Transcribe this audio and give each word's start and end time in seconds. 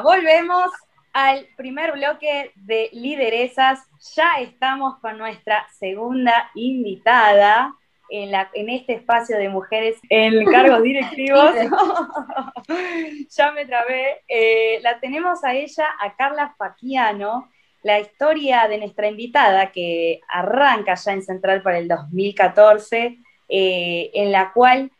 Volvemos 0.00 0.70
al 1.12 1.46
primer 1.54 1.92
bloque 1.92 2.50
de 2.54 2.88
lideresas. 2.92 3.80
Ya 4.16 4.40
estamos 4.40 4.98
con 5.00 5.18
nuestra 5.18 5.66
segunda 5.78 6.50
invitada 6.54 7.74
en, 8.08 8.30
la, 8.30 8.48
en 8.54 8.70
este 8.70 8.94
espacio 8.94 9.36
de 9.36 9.50
mujeres 9.50 9.98
en 10.08 10.46
cargos 10.46 10.82
directivos. 10.82 11.54
ya 13.36 13.52
me 13.52 13.66
trabé. 13.66 14.22
Eh, 14.28 14.80
la 14.80 14.98
tenemos 14.98 15.44
a 15.44 15.52
ella, 15.52 15.86
a 16.00 16.16
Carla 16.16 16.54
Faquiano. 16.56 17.50
La 17.82 18.00
historia 18.00 18.68
de 18.68 18.78
nuestra 18.78 19.08
invitada, 19.08 19.72
que 19.72 20.20
arranca 20.28 20.94
ya 20.94 21.12
en 21.12 21.22
Central 21.22 21.62
para 21.62 21.78
el 21.78 21.88
2014, 21.88 23.18
eh, 23.48 24.10
en 24.14 24.32
la 24.32 24.52
cual 24.52 24.90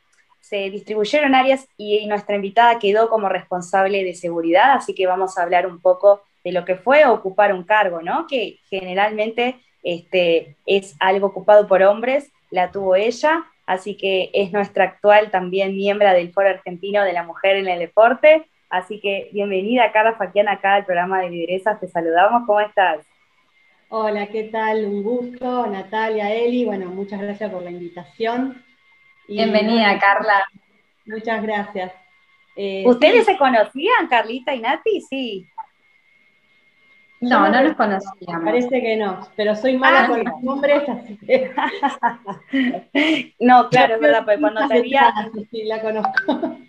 se 0.42 0.69
distribuyeron 0.70 1.34
áreas 1.34 1.66
y, 1.78 2.05
nuestra 2.06 2.37
invitada 2.37 2.78
quedó 2.78 3.09
como 3.09 3.28
responsable 3.28 4.05
de 4.05 4.14
seguridad, 4.14 4.73
así 4.73 4.95
que 4.95 5.06
vamos 5.06 5.38
a 5.38 5.42
hablar 5.42 5.66
un 5.66 5.80
poco 5.80 6.23
de 6.45 6.52
lo 6.52 6.65
que 6.65 6.74
fue 6.74 7.06
ocupar 7.06 7.55
un 7.55 7.62
cargo, 7.62 8.02
¿no? 8.02 8.27
Que 8.27 8.59
generalmente 8.68 9.60
este, 9.84 10.56
es 10.66 10.96
algo 10.98 11.28
ocupado 11.28 11.66
por 11.68 11.82
hombres, 11.82 12.30
la 12.51 12.73
tuvo 12.73 12.96
ella, 12.96 13.45
así 13.66 13.96
que 13.96 14.30
es 14.34 14.52
nuestra 14.52 14.84
actual 14.84 15.30
también 15.30 15.77
miembro 15.77 16.10
del 16.10 16.32
Foro 16.32 16.48
Argentino 16.48 17.04
de 17.04 17.12
la 17.12 17.23
Mujer 17.23 17.56
en 17.56 17.68
el 17.68 17.79
Deporte. 17.79 18.46
Así 18.68 19.01
que 19.01 19.30
bienvenida, 19.32 19.93
Carla 19.93 20.15
Faquiana, 20.15 20.52
acá 20.52 20.74
al 20.74 20.84
programa 20.84 21.20
de 21.20 21.30
lideresas. 21.30 21.79
Te 21.79 21.87
saludamos, 21.87 22.46
¿cómo 22.46 22.60
estás? 22.60 23.06
Hola, 23.88 24.27
¿qué 24.27 24.45
tal? 24.45 24.87
Un 24.87 25.02
gusto, 25.02 25.66
Natalia, 25.66 26.34
Eli. 26.34 26.65
Bueno, 26.65 26.87
muchas 26.87 27.20
gracias 27.20 27.51
por 27.52 27.62
la 27.62 27.70
invitación. 27.70 28.71
Bienvenida, 29.28 29.98
Carla. 29.98 30.46
Muchas 31.06 31.42
gracias. 31.42 31.92
Eh, 32.56 32.84
¿Ustedes 32.87 33.24
se 33.24 33.37
conocían, 33.37 34.09
Carlita 34.09 34.54
y 34.54 34.60
Nati? 34.60 35.01
Sí. 35.01 35.48
No, 37.20 37.48
no, 37.48 37.62
nos 37.62 37.76
conocíamos. 37.76 38.45
Parece 38.45 38.80
que 38.80 38.96
no, 38.96 39.26
pero 39.37 39.54
soy 39.54 39.76
mala 39.76 40.04
ah, 40.04 40.09
con 40.09 40.24
los 40.24 40.42
nombres, 40.42 40.82
así 40.88 41.16
que... 41.24 41.52
no, 43.38 43.68
claro, 43.68 43.95
es 43.95 44.01
verdad, 44.01 44.24
porque 44.24 44.40
cuando 44.40 44.66
te 44.66 44.79
había... 44.79 45.14
Sí, 45.51 45.64
la 45.64 45.80
conozco. 45.80 46.57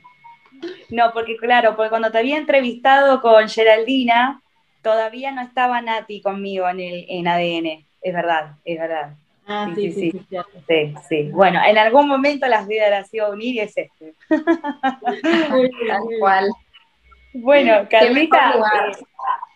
No, 0.89 1.11
porque 1.11 1.35
claro, 1.35 1.75
porque 1.75 1.89
cuando 1.89 2.09
te 2.09 2.19
había 2.19 2.37
entrevistado 2.37 3.19
con 3.19 3.49
Geraldina, 3.49 4.41
todavía 4.81 5.29
no 5.31 5.41
estaba 5.41 5.81
Nati 5.81 6.21
conmigo 6.21 6.69
en, 6.69 6.79
el, 6.79 7.05
en 7.09 7.27
ADN. 7.27 7.85
Es 8.01 8.13
verdad, 8.13 8.55
es 8.63 8.79
verdad. 8.79 9.17
Ah, 9.45 9.71
sí, 9.75 9.91
sí, 9.91 10.11
sí. 10.11 10.37
Sí, 10.67 10.95
sí, 11.09 11.29
Bueno, 11.31 11.59
en 11.65 11.77
algún 11.77 12.07
momento 12.07 12.47
las 12.47 12.67
vidas 12.67 12.89
las 12.89 13.13
iba 13.13 13.27
a 13.27 13.31
unir 13.31 13.55
y 13.55 13.59
es 13.59 13.77
este. 13.77 14.13
Tal 14.29 16.03
cual. 16.19 16.49
Bueno, 17.33 17.87
Carlita, 17.89 18.53
eh, 18.53 19.03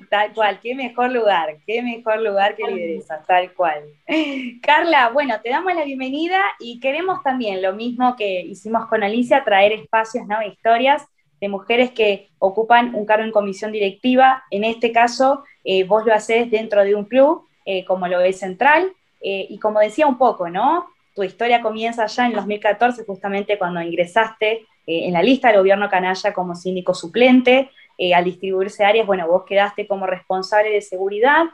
tal 0.10 0.34
cual, 0.34 0.60
qué 0.62 0.74
mejor 0.74 1.12
lugar, 1.12 1.58
qué 1.68 1.84
mejor 1.84 2.22
lugar 2.22 2.56
que 2.56 2.68
lideresa, 2.68 3.24
tal 3.28 3.54
cual. 3.54 3.84
Carla, 4.64 5.10
bueno, 5.10 5.40
te 5.44 5.50
damos 5.50 5.76
la 5.76 5.84
bienvenida 5.84 6.42
y 6.60 6.80
queremos 6.80 7.22
también, 7.22 7.62
lo 7.62 7.74
mismo 7.74 8.16
que 8.16 8.42
hicimos 8.42 8.88
con 8.88 9.04
Alicia, 9.04 9.44
traer 9.44 9.74
espacios, 9.74 10.26
¿no? 10.26 10.42
Historias 10.42 11.06
de 11.40 11.50
mujeres 11.50 11.92
que 11.92 12.30
ocupan 12.40 12.96
un 12.96 13.06
cargo 13.06 13.24
en 13.24 13.32
comisión 13.32 13.72
directiva. 13.72 14.44
En 14.50 14.64
este 14.64 14.92
caso, 14.92 15.44
eh, 15.64 15.84
vos 15.84 16.04
lo 16.04 16.14
haces 16.14 16.50
dentro 16.50 16.84
de 16.84 16.96
un 16.96 17.06
club, 17.06 17.48
eh, 17.66 17.86
como 17.86 18.08
lo 18.08 18.22
es 18.22 18.40
Central, 18.40 18.92
eh, 19.22 19.48
y 19.50 19.60
como 19.60 19.80
decía 19.80 20.08
un 20.08 20.18
poco, 20.18 20.50
¿no? 20.50 20.88
Tu 21.16 21.24
historia 21.24 21.62
comienza 21.62 22.06
ya 22.06 22.28
en 22.28 22.34
2014, 22.34 23.04
justamente 23.06 23.58
cuando 23.58 23.82
ingresaste 23.82 24.52
eh, 24.52 24.66
en 24.86 25.14
la 25.14 25.24
lista 25.24 25.50
del 25.50 25.58
gobierno 25.58 25.90
canalla 25.90 26.34
como 26.34 26.56
síndico 26.56 26.94
suplente. 26.94 27.70
Eh, 27.98 28.14
al 28.14 28.26
distribuirse 28.26 28.86
áreas, 28.86 29.08
bueno, 29.08 29.28
vos 29.28 29.44
quedaste 29.44 29.88
como 29.88 30.06
responsable 30.06 30.70
de 30.70 30.82
seguridad. 30.82 31.46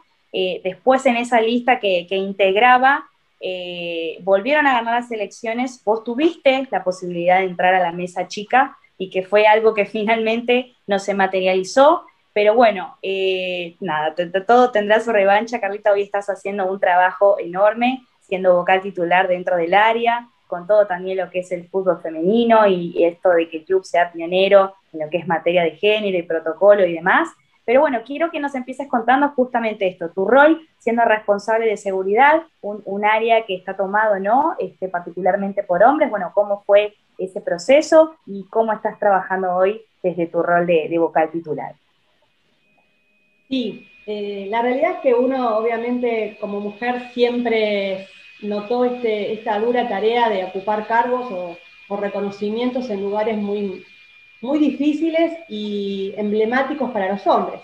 después 0.64 1.06
en 1.06 1.16
esa 1.16 1.40
lista 1.40 1.80
que, 1.80 2.08
que 2.10 2.18
integraba, 2.18 3.06
volvieron 4.22 4.66
a 4.66 4.74
ganar 4.74 5.02
las 5.02 5.12
elecciones, 5.12 5.82
vos 5.86 6.04
tuviste 6.04 6.68
la 6.72 6.84
posibilidad 6.84 7.40
de 7.40 7.46
entrar 7.46 7.76
a 7.76 7.80
la 7.80 7.92
mesa 7.92 8.28
chica 8.28 8.76
y 8.98 9.10
que 9.10 9.24
fue 9.24 9.46
algo 9.46 9.74
que 9.74 9.86
finalmente 9.98 10.74
no 10.88 11.00
se 11.00 11.14
materializó 11.14 12.06
pero 12.34 12.56
bueno, 12.56 12.98
eh, 13.04 13.76
nada, 13.80 14.16
todo 14.48 14.72
tendrá 14.72 15.00
su 15.00 15.12
revancha. 15.12 15.62
Carlita, 15.62 15.92
hoy 15.92 16.02
estás 16.02 16.30
haciendo 16.30 16.66
un 16.66 16.80
trabajo 16.80 17.38
enorme, 17.40 18.04
siendo 18.22 18.56
vocal 18.56 18.82
titular 18.82 19.28
dentro 19.28 19.56
del 19.56 19.76
área, 19.76 20.28
con 20.48 20.66
todo 20.66 20.88
también 20.88 21.18
lo 21.18 21.30
que 21.30 21.40
es 21.40 21.52
el 21.52 21.70
fútbol 21.70 22.02
femenino 22.02 22.66
y 22.68 23.04
esto 23.04 23.30
de 23.30 23.50
que 23.50 23.58
el 23.58 23.66
club 23.66 23.86
sea 23.86 24.12
pionero 24.12 24.74
en 24.92 25.02
lo 25.02 25.10
que 25.10 25.18
es 25.18 25.28
materia 25.28 25.64
de 25.64 25.72
género 25.72 26.18
y 26.18 26.24
protocolo 26.24 26.86
y 26.86 26.94
demás. 26.94 27.30
Pero 27.66 27.82
bueno, 27.82 28.02
quiero 28.06 28.30
que 28.32 28.40
nos 28.40 28.56
empieces 28.56 28.90
contando 28.90 29.30
justamente 29.30 29.88
esto, 29.88 30.10
tu 30.10 30.26
rol 30.26 30.60
siendo 30.80 31.06
responsable 31.06 31.66
de 31.66 31.78
seguridad, 31.78 32.44
un, 32.62 33.06
área 33.06 33.46
que 33.46 33.56
está 33.56 33.78
tomado, 33.78 34.20
¿no? 34.20 34.56
Este, 34.60 34.90
particularmente 34.90 35.64
por 35.64 35.82
hombres, 35.82 36.10
bueno, 36.10 36.32
cómo 36.34 36.62
fue 36.64 36.94
ese 37.18 37.40
proceso 37.40 38.16
y 38.26 38.46
cómo 38.50 38.74
estás 38.74 39.00
trabajando 39.00 39.56
hoy 39.56 39.82
desde 40.02 40.26
tu 40.28 40.42
rol 40.44 40.66
de 40.66 40.98
vocal 41.00 41.32
titular. 41.32 41.74
Sí, 43.54 43.86
eh, 44.08 44.48
la 44.50 44.64
realidad 44.64 44.94
es 44.94 45.00
que 45.02 45.14
uno 45.14 45.60
obviamente 45.60 46.38
como 46.42 46.60
mujer 46.60 47.12
siempre 47.14 48.08
notó 48.42 48.84
este, 48.84 49.34
esta 49.34 49.60
dura 49.60 49.88
tarea 49.88 50.28
de 50.28 50.46
ocupar 50.46 50.88
cargos 50.88 51.32
o, 51.32 51.58
reconocimientos 51.96 52.90
en 52.90 53.02
lugares 53.02 53.38
muy, 53.38 53.86
muy 54.42 54.58
difíciles 54.58 55.34
y 55.48 56.12
emblemáticos 56.18 56.90
para 56.90 57.10
los 57.10 57.28
hombres. 57.28 57.62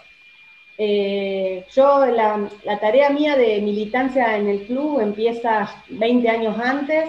Eh, 0.77 1.65
yo, 1.73 2.05
la, 2.05 2.47
tarea 2.79 3.09
mía 3.09 3.35
de 3.35 3.59
militancia 3.59 4.37
en 4.37 4.47
el 4.47 4.67
club 4.67 4.99
empieza 4.99 5.75
20 5.89 6.29
años 6.29 6.55
antes, 6.59 7.07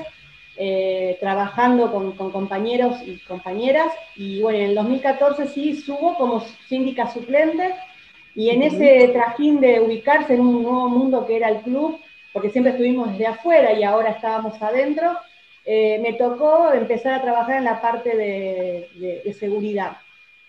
eh, 0.56 1.18
trabajando 1.20 1.92
con, 1.92 2.12
con, 2.12 2.30
compañeros 2.30 2.96
y 3.06 3.18
compañeras, 3.18 3.92
y 4.16 4.40
bueno, 4.40 4.60
en 4.60 4.70
el 4.70 4.74
2014 4.74 5.48
sí 5.48 5.76
subo 5.76 6.16
como 6.16 6.42
síndica 6.66 7.12
suplente 7.12 7.74
y 8.34 8.50
en 8.50 8.62
ese 8.62 9.08
trajín 9.08 9.60
de 9.60 9.80
ubicarse 9.80 10.34
en 10.34 10.40
un 10.40 10.62
nuevo 10.62 10.88
mundo 10.88 11.26
que 11.26 11.36
era 11.36 11.48
el 11.48 11.60
club, 11.62 11.98
porque 12.32 12.50
siempre 12.50 12.72
estuvimos 12.72 13.10
desde 13.10 13.26
afuera 13.26 13.72
y 13.72 13.82
ahora 13.82 14.10
estábamos 14.10 14.60
adentro, 14.62 15.16
eh, 15.64 15.98
me 16.00 16.14
tocó 16.14 16.72
empezar 16.72 17.14
a 17.14 17.22
trabajar 17.22 17.56
en 17.56 17.64
la 17.64 17.80
parte 17.80 18.16
de, 18.16 19.34
seguridad. 19.38 19.96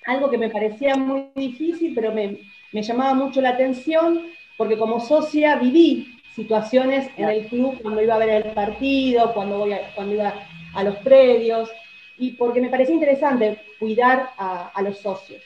Algo 0.06 0.30
que 0.30 0.38
me 0.38 0.50
parecía 0.50 0.96
muy 0.96 1.30
difícil, 1.36 1.94
pero 1.94 2.14
me, 2.14 2.40
llamaba 2.72 3.14
mucho 3.14 3.41
la 3.41 3.50
atención, 3.50 4.28
porque 4.58 4.78
como 4.78 5.00
socia 5.00 5.56
viví 5.56 6.18
situaciones 6.36 7.09
en 7.18 7.30
el 7.30 7.47
club 7.47 7.80
cuando 7.81 8.02
iba 8.02 8.16
a 8.16 8.20
ver 8.20 8.30
el 8.30 8.53
partido, 8.53 9.34
cuando, 9.34 9.59
voy 9.59 9.75
cuando 9.96 10.14
iba 10.14 10.34
a 10.74 10.84
los 10.84 10.96
predios, 10.97 11.70
y 12.18 12.31
porque 12.31 12.62
me 12.62 12.70
parecía 12.70 12.96
interesante 12.96 13.58
cuidar 13.80 14.30
a 14.38 14.81
los 14.81 15.00
socios. 15.00 15.41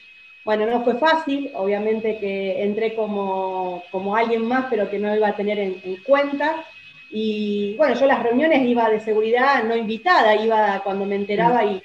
Bueno, 0.46 0.64
no 0.64 0.84
fue 0.84 0.94
fácil, 0.94 1.50
obviamente 1.54 2.18
que 2.18 2.62
entré 2.62 2.94
como, 2.94 3.82
alguien 4.16 4.46
más, 4.46 4.66
pero 4.70 4.88
que 4.88 4.96
no 4.96 5.12
iba 5.12 5.26
a 5.26 5.34
tener 5.34 5.58
en, 5.58 5.96
cuenta. 6.06 6.64
Y 7.10 7.74
bueno, 7.76 7.96
yo 7.96 8.06
las 8.06 8.22
reuniones 8.22 8.64
iba 8.64 8.88
de 8.88 9.00
seguridad 9.00 9.64
no 9.64 9.74
invitada, 9.74 10.36
iba 10.36 10.82
cuando 10.84 11.04
me 11.04 11.16
enteraba 11.16 11.64
y, 11.64 11.82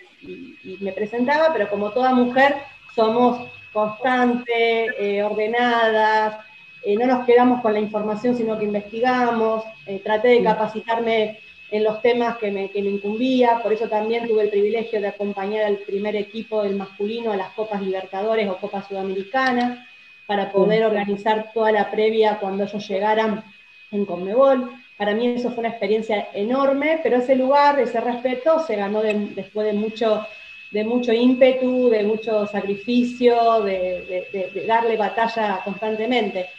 me 0.79 0.91
presentaba, 0.91 1.51
pero 1.51 1.71
como 1.71 1.89
toda 1.89 2.13
mujer 2.13 2.55
somos 2.93 3.49
constantes, 3.73 4.91
eh, 4.99 5.23
ordenadas, 5.23 6.37
eh, 6.83 6.95
no 6.95 7.07
nos 7.07 7.25
quedamos 7.25 7.61
con 7.61 7.73
la 7.73 7.79
información, 7.79 8.37
sino 8.37 8.59
que 8.59 8.65
investigamos. 8.65 9.63
Eh, 9.87 10.01
traté 10.03 10.27
de 10.27 10.43
capacitarme 10.43 11.39
en 11.71 11.85
los 11.85 12.01
temas 12.01 12.37
que 12.37 12.51
me, 12.51 12.69
que 12.69 12.83
me 12.83 12.89
incumbía, 12.89 13.59
por 13.63 13.71
eso 13.71 13.87
también 13.87 14.27
tuve 14.27 14.43
el 14.43 14.49
privilegio 14.49 14.99
de 14.99 15.07
acompañar 15.07 15.63
al 15.63 15.77
primer 15.77 16.17
equipo 16.17 16.61
del 16.63 16.75
masculino 16.75 17.31
a 17.31 17.37
las 17.37 17.53
Copas 17.53 17.81
Libertadores 17.81 18.49
o 18.49 18.57
Copas 18.57 18.87
Sudamericanas, 18.87 19.79
para 20.27 20.51
poder 20.51 20.85
organizar 20.85 21.51
toda 21.53 21.71
la 21.71 21.89
previa 21.89 22.37
cuando 22.39 22.63
ellos 22.63 22.87
llegaran 22.87 23.43
en 23.91 24.05
Conmebol. 24.05 24.71
Para 24.97 25.13
mí 25.13 25.27
eso 25.27 25.49
fue 25.49 25.59
una 25.59 25.69
experiencia 25.69 26.27
enorme, 26.33 26.99
pero 27.03 27.17
ese 27.17 27.35
lugar, 27.35 27.79
ese 27.79 27.99
respeto, 27.99 28.59
se 28.59 28.75
ganó 28.75 29.01
después 29.01 29.65
de 29.65 29.73
mucho, 29.73 30.25
de 30.71 30.83
mucho 30.83 31.11
ímpetu, 31.11 31.89
de 31.89 32.03
mucho 32.03 32.45
sacrificio, 32.47 33.61
de, 33.61 34.27
de 34.53 34.65
darle 34.65 34.95
batalla 34.95 35.61
constantemente. 35.63 36.49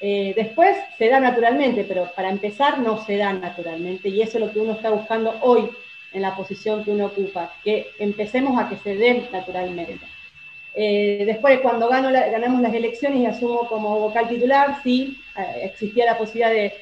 Eh, 0.00 0.32
después 0.34 0.76
se 0.96 1.08
da 1.08 1.20
naturalmente, 1.20 1.84
pero 1.84 2.10
para 2.16 2.30
empezar 2.30 2.78
no 2.78 3.04
se 3.04 3.18
da 3.18 3.34
naturalmente 3.34 4.08
y 4.08 4.22
eso 4.22 4.38
es 4.38 4.44
lo 4.46 4.52
que 4.52 4.60
uno 4.60 4.72
está 4.72 4.90
buscando 4.90 5.36
hoy 5.42 5.68
en 6.12 6.22
la 6.22 6.34
posición 6.34 6.82
que 6.82 6.90
uno 6.90 7.06
ocupa, 7.06 7.52
que 7.62 7.88
empecemos 7.98 8.58
a 8.58 8.68
que 8.68 8.76
se 8.76 8.96
den 8.96 9.28
naturalmente. 9.30 10.06
Eh, 10.74 11.24
después, 11.26 11.60
cuando 11.60 11.88
ganamos 11.88 12.62
las 12.62 12.74
elecciones 12.74 13.20
y 13.20 13.26
asumo 13.26 13.68
como 13.68 13.98
vocal 13.98 14.28
titular, 14.28 14.80
sí, 14.82 15.20
eh, 15.36 15.64
existía 15.64 16.06
la 16.06 16.18
posibilidad 16.18 16.50
de, 16.50 16.72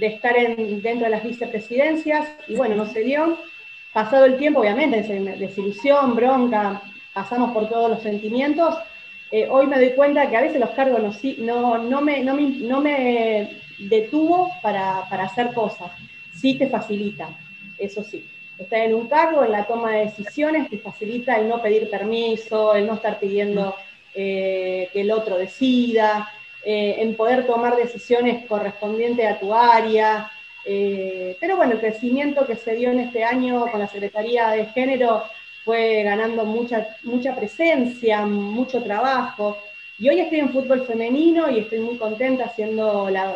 estar 0.00 0.34
dentro 0.56 1.04
de 1.04 1.10
las 1.10 1.22
vicepresidencias, 1.22 2.26
y 2.48 2.54
bueno, 2.54 2.74
no 2.74 2.86
se 2.86 3.00
dio. 3.00 3.38
Pasado 3.92 4.24
el 4.24 4.38
tiempo, 4.38 4.60
obviamente, 4.60 5.02
desilusión, 5.36 6.16
bronca, 6.16 6.80
pasamos 7.12 7.52
por 7.52 7.68
todos 7.68 7.90
los 7.90 8.02
sentimientos, 8.02 8.74
eh, 9.34 9.48
hoy 9.50 9.66
me 9.66 9.78
doy 9.78 9.92
cuenta 9.92 10.28
que 10.28 10.36
a 10.36 10.42
veces 10.42 10.60
los 10.60 10.70
cargos 10.72 11.00
no, 11.38 12.00
me, 12.02 13.50
detuvo 13.78 14.50
para, 14.60 14.98
hacer 14.98 15.54
cosas, 15.54 15.90
sí 16.34 16.58
te 16.58 16.68
facilita, 16.68 17.30
eso 17.78 18.04
sí. 18.04 18.28
Estar 18.58 18.80
en 18.80 18.94
un 18.94 19.08
cargo, 19.08 19.42
en 19.42 19.52
la 19.52 19.64
toma 19.64 19.92
de 19.92 20.04
decisiones, 20.04 20.68
te 20.68 20.76
facilita 20.76 21.36
el 21.36 21.48
no 21.48 21.62
pedir 21.62 21.88
permiso, 21.88 22.74
el 22.74 22.86
no 22.86 22.94
estar 22.94 23.18
pidiendo 23.18 23.74
eh, 24.14 24.90
que 24.92 25.00
el 25.00 25.10
otro 25.10 25.38
decida, 25.38 26.30
eh, 26.62 26.96
en 26.98 27.16
poder 27.16 27.46
tomar 27.46 27.74
decisiones 27.74 28.44
correspondientes 28.44 29.26
a 29.26 29.40
tu 29.40 29.54
área. 29.54 30.30
pero 30.62 31.56
bueno, 31.56 31.72
el 31.72 31.80
crecimiento 31.80 32.46
que 32.46 32.56
se 32.56 32.76
dio 32.76 32.90
en 32.90 33.00
este 33.00 33.24
año 33.24 33.66
con 33.70 33.80
la 33.80 33.88
Secretaría 33.88 34.50
de 34.50 34.66
Género 34.66 35.24
fue 35.64 36.02
ganando 36.02 36.44
mucha, 36.44 36.88
mucha 37.02 37.34
presencia, 37.34 38.24
mucho 38.26 38.82
trabajo. 38.82 39.56
Y 39.98 40.08
hoy 40.08 40.20
estoy 40.20 40.40
en 40.40 40.52
fútbol 40.52 40.84
femenino 40.86 41.50
y 41.50 41.60
estoy 41.60 41.80
muy 41.80 41.96
contenta 41.96 42.52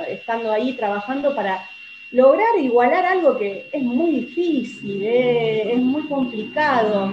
estando 0.08 0.52
ahí 0.52 0.72
trabajando 0.72 1.34
para 1.34 1.68
lograr 2.10 2.58
igualar 2.58 3.04
algo 3.04 3.38
que 3.38 3.68
es 3.72 3.82
muy 3.82 4.10
difícil, 4.10 5.02
eh, 5.02 5.72
es 5.72 5.78
muy 5.78 6.02
complicado. 6.02 7.12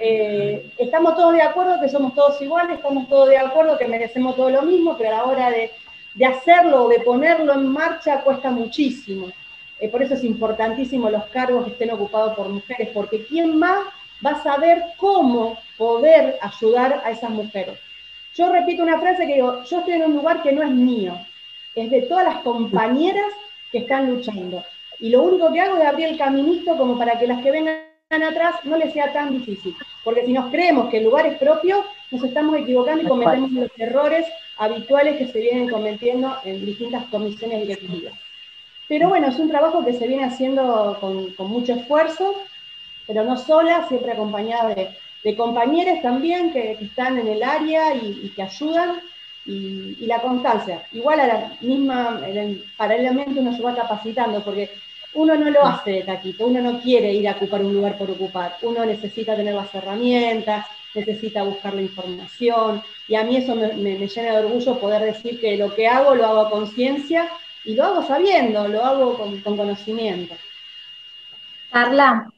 Eh, 0.00 0.70
estamos 0.78 1.16
todos 1.16 1.34
de 1.34 1.42
acuerdo 1.42 1.80
que 1.80 1.88
somos 1.88 2.14
todos 2.14 2.40
iguales, 2.40 2.76
estamos 2.76 3.08
todos 3.08 3.28
de 3.28 3.38
acuerdo 3.38 3.76
que 3.76 3.88
merecemos 3.88 4.36
todo 4.36 4.48
lo 4.48 4.62
mismo, 4.62 4.96
pero 4.96 5.10
a 5.10 5.16
la 5.16 5.24
hora 5.24 5.50
de, 5.50 5.72
de 6.14 6.24
hacerlo, 6.24 6.88
de 6.88 7.00
ponerlo 7.00 7.52
en 7.54 7.66
marcha, 7.66 8.22
cuesta 8.22 8.50
muchísimo. 8.50 9.28
Eh, 9.80 9.88
por 9.88 10.02
eso 10.02 10.14
es 10.14 10.24
importantísimo 10.24 11.10
los 11.10 11.24
cargos 11.26 11.64
que 11.64 11.72
estén 11.72 11.90
ocupados 11.90 12.34
por 12.34 12.48
mujeres, 12.48 12.88
porque 12.92 13.24
¿quién 13.24 13.58
más 13.58 13.80
va 14.24 14.30
a 14.32 14.42
saber 14.42 14.82
cómo 14.96 15.58
poder 15.76 16.38
ayudar 16.40 17.02
a 17.04 17.10
esas 17.10 17.30
mujeres. 17.30 17.78
Yo 18.34 18.52
repito 18.52 18.82
una 18.82 19.00
frase 19.00 19.26
que 19.26 19.34
digo, 19.34 19.64
yo 19.64 19.78
estoy 19.78 19.94
en 19.94 20.04
un 20.04 20.16
lugar 20.16 20.42
que 20.42 20.52
no 20.52 20.62
es 20.62 20.70
mío, 20.70 21.18
es 21.74 21.90
de 21.90 22.02
todas 22.02 22.24
las 22.24 22.38
compañeras 22.42 23.32
que 23.72 23.78
están 23.78 24.10
luchando. 24.10 24.64
Y 25.00 25.10
lo 25.10 25.22
único 25.22 25.52
que 25.52 25.60
hago 25.60 25.76
es 25.76 25.84
abrir 25.84 26.08
el 26.08 26.18
caminito 26.18 26.76
como 26.76 26.98
para 26.98 27.18
que 27.18 27.26
las 27.26 27.42
que 27.42 27.50
vengan 27.50 27.78
atrás 28.10 28.56
no 28.64 28.76
les 28.76 28.92
sea 28.92 29.12
tan 29.12 29.32
difícil. 29.32 29.74
Porque 30.02 30.24
si 30.24 30.32
nos 30.32 30.50
creemos 30.50 30.88
que 30.88 30.98
el 30.98 31.04
lugar 31.04 31.26
es 31.26 31.38
propio, 31.38 31.84
nos 32.10 32.24
estamos 32.24 32.56
equivocando 32.56 33.02
y 33.02 33.06
cometemos 33.06 33.52
los 33.52 33.70
errores 33.76 34.26
habituales 34.56 35.18
que 35.18 35.28
se 35.28 35.40
vienen 35.40 35.68
cometiendo 35.68 36.36
en 36.44 36.64
distintas 36.64 37.04
comisiones 37.06 37.60
directivas. 37.60 38.14
Pero 38.88 39.08
bueno, 39.10 39.28
es 39.28 39.38
un 39.38 39.50
trabajo 39.50 39.84
que 39.84 39.92
se 39.92 40.08
viene 40.08 40.24
haciendo 40.24 40.96
con, 41.00 41.32
con 41.34 41.48
mucho 41.48 41.74
esfuerzo 41.74 42.34
pero 43.08 43.24
no 43.24 43.36
sola, 43.38 43.88
siempre 43.88 44.12
acompañada 44.12 44.74
de, 44.74 45.36
compañeros 45.36 46.00
también 46.02 46.52
que, 46.52 46.72
están 46.72 47.18
en 47.18 47.26
el 47.26 47.42
área 47.42 47.94
y, 47.94 48.32
que 48.36 48.42
ayudan, 48.42 49.00
y, 49.44 50.06
la 50.06 50.20
constancia. 50.20 50.86
Igual 50.92 51.20
a 51.20 51.26
la 51.26 51.52
misma, 51.62 52.20
paralelamente 52.76 53.40
uno 53.40 53.56
se 53.56 53.62
va 53.62 53.74
capacitando, 53.74 54.42
porque 54.44 54.70
uno 55.14 55.34
no 55.36 55.50
lo 55.50 55.64
hace 55.64 55.90
de 55.90 56.02
taquito, 56.02 56.46
uno 56.46 56.60
no 56.60 56.80
quiere 56.80 57.12
ir 57.12 57.26
a 57.28 57.32
ocupar 57.32 57.62
un 57.62 57.74
lugar 57.74 57.96
por 57.96 58.10
ocupar, 58.10 58.56
uno 58.62 58.84
necesita 58.84 59.34
tener 59.34 59.54
las 59.54 59.74
herramientas, 59.74 60.66
necesita 60.94 61.42
buscar 61.42 61.74
la 61.74 61.82
información, 61.82 62.82
y 63.06 63.14
a 63.14 63.24
mí 63.24 63.36
eso 63.36 63.54
me, 63.54 63.72
llena 63.72 64.32
de 64.32 64.44
orgullo 64.44 64.78
poder 64.78 65.02
decir 65.02 65.40
que 65.40 65.56
lo 65.56 65.74
que 65.74 65.88
hago 65.88 66.14
lo 66.14 66.26
hago 66.26 66.40
a 66.40 66.50
conciencia 66.50 67.28
y 67.64 67.74
lo 67.74 67.84
hago 67.84 68.02
sabiendo, 68.02 68.68
lo 68.68 68.84
hago 68.84 69.14
con, 69.16 69.40
con 69.40 69.56
conocimiento. 69.56 70.34
Carla, 71.70 72.30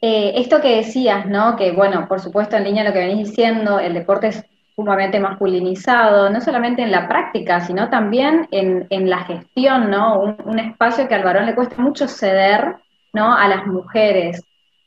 eh, 0.00 0.32
esto 0.36 0.60
que 0.60 0.76
decías, 0.76 1.26
¿no? 1.26 1.56
Que 1.56 1.72
bueno, 1.72 2.06
por 2.08 2.20
supuesto 2.20 2.56
en 2.56 2.64
línea 2.64 2.84
lo 2.84 2.92
que 2.92 3.00
venís 3.00 3.28
diciendo, 3.28 3.80
el 3.80 3.94
deporte 3.94 4.28
es 4.28 4.44
sumamente 4.76 5.18
masculinizado, 5.18 6.30
no 6.30 6.40
solamente 6.40 6.82
en 6.82 6.92
la 6.92 7.08
práctica, 7.08 7.60
sino 7.60 7.90
también 7.90 8.46
en, 8.52 9.10
la 9.10 9.24
gestión, 9.24 9.90
¿no? 9.90 10.20
Un, 10.20 10.58
espacio 10.60 11.08
que 11.08 11.16
al 11.16 11.24
varón 11.24 11.46
le 11.46 11.56
cuesta 11.56 11.82
mucho 11.82 12.06
ceder, 12.06 12.76
¿no? 13.12 13.34
A 13.34 13.48
las 13.48 13.66
mujeres. 13.66 14.40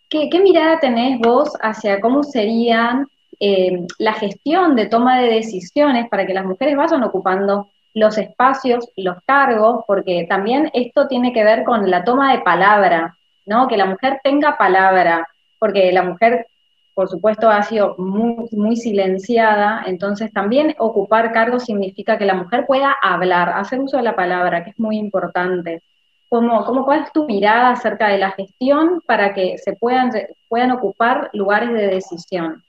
¿Qué, 0.09 0.29
mirada 0.41 0.79
tenés 0.79 1.19
vos 1.19 1.57
hacia 1.61 1.99
cómo 1.99 2.23
serían 2.23 3.07
eh, 3.41 3.85
la 3.99 4.13
gestión 4.13 4.77
de 4.77 4.85
toma 4.85 5.19
de 5.19 5.27
decisiones 5.27 6.07
para 6.09 6.25
que 6.25 6.33
las 6.33 6.45
mujeres 6.45 6.77
vayan 6.77 7.03
ocupando 7.03 7.67
los 7.93 8.17
espacios 8.17 8.87
y 8.95 9.03
los 9.03 9.17
cargos? 9.25 9.83
Porque 9.85 10.25
también 10.29 10.69
esto 10.73 11.09
tiene 11.09 11.33
que 11.33 11.43
ver 11.43 11.65
con 11.65 11.91
la 11.91 12.05
toma 12.05 12.31
de 12.31 12.39
palabra, 12.39 13.17
¿no? 13.45 13.67
Que 13.67 13.77
la 13.77 13.85
mujer 13.85 14.19
tenga 14.23 14.57
palabra, 14.57 15.27
porque 15.59 15.91
la 15.91 16.03
mujer, 16.03 16.47
por 16.93 17.09
supuesto, 17.09 17.49
ha 17.49 17.63
sido 17.63 17.95
muy, 17.97 18.47
muy 18.51 18.75
silenciada, 18.75 19.83
entonces 19.85 20.31
también 20.31 20.75
ocupar 20.79 21.31
cargos 21.31 21.65
significa 21.65 22.17
que 22.17 22.25
la 22.25 22.33
mujer 22.33 22.65
pueda 22.65 22.95
hablar, 23.01 23.49
hacer 23.49 23.79
uso 23.79 23.97
de 23.97 24.03
la 24.03 24.15
palabra, 24.15 24.63
que 24.63 24.71
es 24.71 24.79
muy 24.79 24.97
importante. 24.97 25.81
¿Cómo, 26.29 26.63
cómo, 26.63 26.85
¿Cuál 26.85 27.03
es 27.03 27.11
tu 27.11 27.25
mirada 27.25 27.71
acerca 27.71 28.07
de 28.07 28.17
la 28.17 28.31
gestión 28.31 29.01
para 29.05 29.33
que 29.33 29.57
se 29.57 29.73
puedan, 29.73 30.11
puedan 30.47 30.71
ocupar 30.71 31.29
lugares 31.33 31.73
de 31.73 31.87
decisión? 31.87 32.63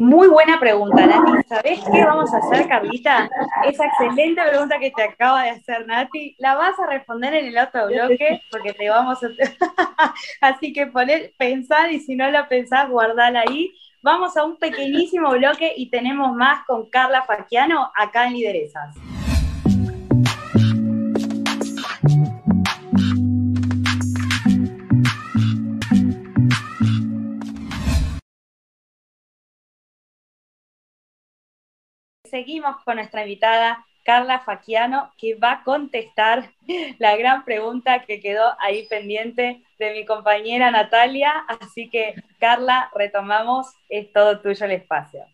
Muy 0.00 0.28
buena 0.28 0.58
pregunta, 0.58 1.04
Nati. 1.04 1.46
¿Sabés 1.46 1.80
qué 1.92 2.02
vamos 2.02 2.32
a 2.32 2.38
hacer, 2.38 2.66
Carlita? 2.66 3.28
Esa 3.66 3.84
excelente 3.84 4.40
pregunta 4.48 4.78
que 4.78 4.90
te 4.92 5.02
acaba 5.02 5.42
de 5.42 5.50
hacer, 5.50 5.86
Nati, 5.86 6.36
la 6.38 6.54
vas 6.54 6.72
a 6.78 6.86
responder 6.86 7.34
en 7.34 7.48
el 7.48 7.58
otro 7.58 7.86
bloque 7.86 8.40
porque 8.50 8.72
te 8.72 8.88
vamos 8.88 9.18
a... 9.22 9.28
Así 10.40 10.72
que 10.72 10.86
poner, 10.86 11.34
pensar 11.36 11.92
y 11.92 12.00
si 12.00 12.16
no 12.16 12.30
la 12.30 12.48
pensás, 12.48 12.88
guardala 12.88 13.42
ahí. 13.46 13.74
Vamos 14.00 14.38
a 14.38 14.44
un 14.44 14.56
pequeñísimo 14.56 15.32
bloque 15.32 15.74
y 15.76 15.90
tenemos 15.90 16.32
más 16.32 16.64
con 16.64 16.88
Carla 16.88 17.24
Faquiano 17.24 17.92
acá 17.94 18.26
en 18.26 18.32
Lideresas. 18.32 18.96
Seguimos 32.30 32.76
con 32.84 32.96
nuestra 32.96 33.22
invitada 33.22 33.84
Carla 34.04 34.40
Faquiano, 34.40 35.10
que 35.18 35.34
va 35.34 35.52
a 35.52 35.62
contestar 35.62 36.50
la 36.98 37.16
gran 37.16 37.44
pregunta 37.44 38.04
que 38.04 38.20
quedó 38.20 38.54
ahí 38.58 38.86
pendiente 38.86 39.62
de 39.78 39.92
mi 39.92 40.04
compañera 40.04 40.70
Natalia. 40.70 41.32
Así 41.48 41.88
que, 41.90 42.14
Carla, 42.38 42.90
retomamos, 42.94 43.68
es 43.88 44.12
todo 44.12 44.40
tuyo 44.40 44.64
el 44.66 44.72
espacio. 44.72 45.24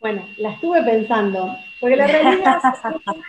Bueno, 0.00 0.26
la 0.38 0.50
estuve 0.50 0.82
pensando, 0.82 1.56
porque 1.78 1.96
la 1.96 2.08
realidad 2.08 2.60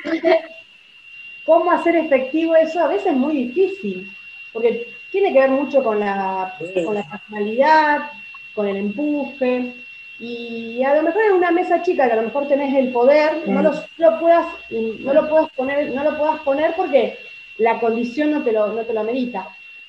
es 0.06 0.24
cómo 1.46 1.72
hacer 1.72 1.96
efectivo 1.96 2.56
eso 2.56 2.80
a 2.80 2.88
veces 2.88 3.08
es 3.08 3.14
muy 3.14 3.46
difícil, 3.46 4.12
porque 4.52 4.88
tiene 5.12 5.32
que 5.34 5.40
ver 5.40 5.52
mucho 5.52 5.84
con 5.84 6.00
la, 6.00 6.58
con 6.84 6.96
la 6.96 7.04
personalidad, 7.04 8.12
con 8.56 8.68
el 8.68 8.78
empuje, 8.78 9.83
y 10.20 10.84
a 10.84 10.96
lo 10.96 11.04
mejor 11.04 11.22
en 11.24 11.34
una 11.34 11.52
mesa 11.52 11.82
chica 11.82 12.08
que 12.08 12.14
a 12.14 12.18
lo 12.18 12.24
mejor 12.24 12.48
tenés 12.48 12.74
el 12.76 12.92
poder, 12.92 13.48
no, 13.48 13.62
lo, 13.62 14.20
puedas, 14.20 14.46
no 14.70 15.14
lo 15.14 15.28
puedas 15.28 15.50
poner, 15.52 15.92
no 15.92 16.04
lo 16.04 16.18
puedas 16.18 16.40
poner 16.42 16.76
porque 16.76 17.18
la 17.58 17.80
condición 17.80 18.32
no 18.32 18.44
te 18.44 18.52
lo, 18.52 18.68
no 18.68 18.84
te 18.84 18.94
lo 18.94 19.02
amerita. 19.02 19.48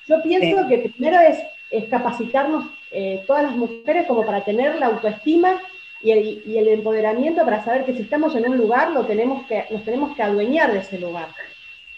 Yo 0.09 0.23
pienso 0.23 0.67
que 0.69 0.79
primero 0.79 1.21
es, 1.21 1.39
es 1.71 1.85
capacitarnos 1.89 2.67
eh, 2.91 3.23
todas 3.27 3.45
las 3.45 3.57
mujeres 3.57 4.07
como 4.07 4.25
para 4.25 4.45
tener 4.45 4.77
la 4.77 4.87
autoestima 4.87 5.61
y 6.03 6.11
el, 6.11 6.43
y 6.47 6.59
el, 6.59 6.69
empoderamiento 6.69 7.45
para 7.45 7.65
saber 7.65 7.85
que 7.85 7.95
si 7.95 8.03
estamos 8.03 8.35
en 8.37 8.49
un 8.49 8.57
lugar 8.57 8.91
lo 8.91 9.07
tenemos 9.07 9.47
que, 9.47 9.65
nos 9.71 9.85
tenemos 9.85 10.15
que 10.15 10.23
adueñar 10.23 10.73
de 10.73 10.81
ese 10.81 10.99
lugar. 10.99 11.29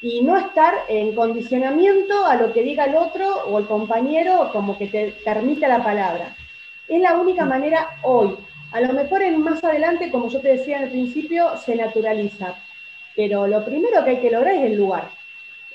Y 0.01 0.23
no 0.23 0.37
estar 0.37 0.75
en 0.89 1.15
condicionamiento 1.15 2.27
a 2.27 2.37
lo 2.37 2.53
que 2.53 2.63
diga 2.63 2.85
el 2.85 2.97
otro 2.97 3.47
o 3.47 3.59
el 3.59 3.67
compañero 3.67 4.51
como 4.53 4.79
que 4.79 4.87
te 4.87 5.15
permita 5.25 5.69
la 5.69 5.83
palabra. 5.83 6.37
Es 6.89 7.01
la 7.01 7.17
única 7.17 7.45
manera 7.45 7.89
hoy. 8.03 8.37
A 8.73 8.81
lo 8.81 8.93
mejor 8.93 9.23
en 9.23 9.41
más 9.43 9.63
adelante, 9.65 10.11
como 10.11 10.29
yo 10.29 10.41
te 10.41 10.49
decía 10.49 10.79
al 10.79 10.91
principio, 10.91 11.57
se 11.59 11.75
naturaliza. 11.75 12.55
Pero 13.17 13.47
lo 13.47 13.65
primero 13.65 14.05
que 14.05 14.11
hay 14.11 14.21
que 14.21 14.31
lograr 14.31 14.55
es 14.55 14.71
el 14.71 14.77
lugar. 14.77 15.09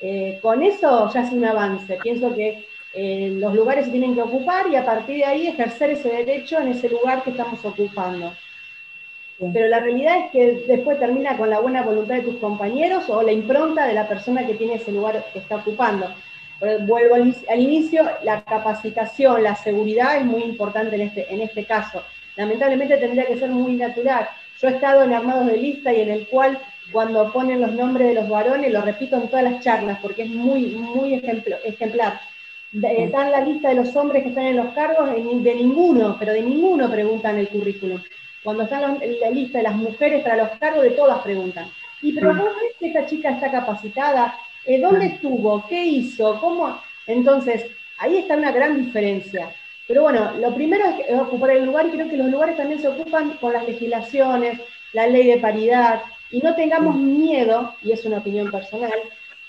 Eh, 0.02 0.40
con 0.42 0.64
eso 0.64 1.12
ya 1.14 1.24
es 1.24 1.32
un 1.32 1.44
avance. 1.44 2.00
Pienso 2.02 2.34
que 2.34 2.66
eh, 2.94 3.34
los 3.38 3.54
lugares 3.54 3.86
se 3.86 3.92
tienen 3.92 4.16
que 4.16 4.22
ocupar 4.22 4.68
y 4.68 4.76
a 4.76 4.86
partir 4.86 5.18
de 5.18 5.26
ahí 5.26 5.48
ejercer 5.48 5.92
ese 5.92 6.10
derecho 6.10 6.60
en 6.60 6.70
ese 6.70 6.90
lugar 6.90 7.24
que 7.24 7.32
estamos 7.32 7.64
ocupando. 7.66 8.34
Pero 9.54 9.68
la 9.68 9.80
realidad 9.80 10.18
es 10.20 10.32
que 10.32 10.66
después 10.68 11.00
termina 11.00 11.36
con 11.36 11.50
la 11.50 11.60
buena 11.60 11.82
voluntad 11.82 12.16
de 12.16 12.22
tus 12.22 12.38
compañeros 12.38 13.10
o 13.10 13.24
la 13.24 13.32
impronta 13.32 13.88
de 13.88 13.94
la 13.94 14.08
persona 14.08 14.46
que 14.46 14.54
tiene 14.54 14.76
ese 14.76 14.92
lugar 14.92 15.26
que 15.34 15.40
está 15.40 15.56
ocupando 15.56 16.14
vuelvo 16.82 17.16
al, 17.16 17.60
inicio, 17.60 18.04
la 18.24 18.44
capacitación, 18.44 19.44
la 19.44 19.56
seguridad 19.56 20.18
es 20.18 20.26
muy 20.26 20.44
importante 20.44 20.96
en 20.96 21.02
este, 21.02 21.34
en 21.34 21.42
este 21.42 21.66
caso. 21.66 22.04
Lamentablemente 22.36 22.98
tendría 22.98 23.26
que 23.26 23.40
ser 23.40 23.50
muy 23.50 23.74
natural. 23.74 24.30
Yo 24.60 24.68
he 24.68 24.74
estado 24.74 25.04
en 25.04 25.14
armados 25.14 25.48
de 25.48 25.58
lista 25.58 25.92
y 25.92 26.02
en 26.02 26.12
el 26.12 26.28
cual 26.28 26.60
cuando 26.92 27.32
ponen 27.32 27.62
los 27.62 27.72
nombres 27.72 28.10
de 28.10 28.14
los 28.14 28.30
varones, 28.30 28.72
lo 28.72 28.82
repito 28.82 29.16
en 29.16 29.28
todas 29.28 29.44
las 29.44 29.64
charlas 29.64 29.98
porque 30.02 30.24
es 30.24 30.30
muy, 30.30 30.68
muy 30.68 31.16
ejemplar. 31.16 32.22
Dan 32.72 33.32
la 33.32 33.42
lista 33.42 33.70
de 33.70 33.76
los 33.76 33.96
hombres 33.96 34.24
que 34.24 34.30
están 34.30 34.46
en 34.46 34.58
los 34.58 34.74
cargos, 34.74 35.10
de 35.10 35.56
ninguno, 35.56 36.16
pero 36.20 36.34
de 36.34 36.42
ninguno 36.42 36.90
preguntan 36.90 37.38
el 37.38 37.50
currículum. 37.50 38.00
cuando 38.44 38.64
están 38.64 39.02
en 39.02 39.20
la 39.20 39.30
lista 39.30 39.60
de 39.60 39.66
las 39.66 39.76
mujeres 39.76 40.24
para 40.24 40.38
los 40.38 40.50
cargos, 40.58 40.84
de 40.84 40.92
todas 40.92 41.20
preguntan. 41.20 41.66
Y 42.02 42.14
pero 42.14 42.34
vos 42.34 42.50
ves 42.62 42.76
que 42.80 42.88
esta 42.88 43.06
chica 43.06 43.32
está 43.32 43.52
capacitada, 43.52 44.36
eh, 44.66 44.80
¿dónde 44.80 45.08
estuvo? 45.08 45.66
¿Qué 45.68 45.84
hizo? 45.84 46.40
¿Cómo? 46.40 46.80
Entonces, 47.08 47.66
ahí 47.98 48.18
está 48.18 48.36
una 48.36 48.52
gran 48.52 48.84
diferencia. 48.86 49.52
Pero 49.88 50.04
bueno, 50.04 50.32
lo 50.40 50.54
primero 50.56 50.86
es 51.08 51.20
ocupar 51.20 51.52
el 51.52 51.66
lugar 51.66 51.88
y 51.88 51.92
creo 51.92 52.10
que 52.10 52.18
los 52.18 52.30
lugares 52.30 52.58
también 52.58 52.80
se 52.80 52.88
ocupan 52.88 53.38
con 53.42 53.54
las 53.54 53.68
legislaciones, 53.68 54.60
la 54.94 55.08
ley 55.08 55.28
de 55.28 55.38
paridad, 55.38 56.02
y 56.30 56.40
no 56.40 56.56
tengamos 56.56 56.96
miedo, 56.96 57.76
y 57.82 57.92
es 57.92 58.06
una 58.06 58.20
opinión 58.20 58.50
personal, 58.50 58.94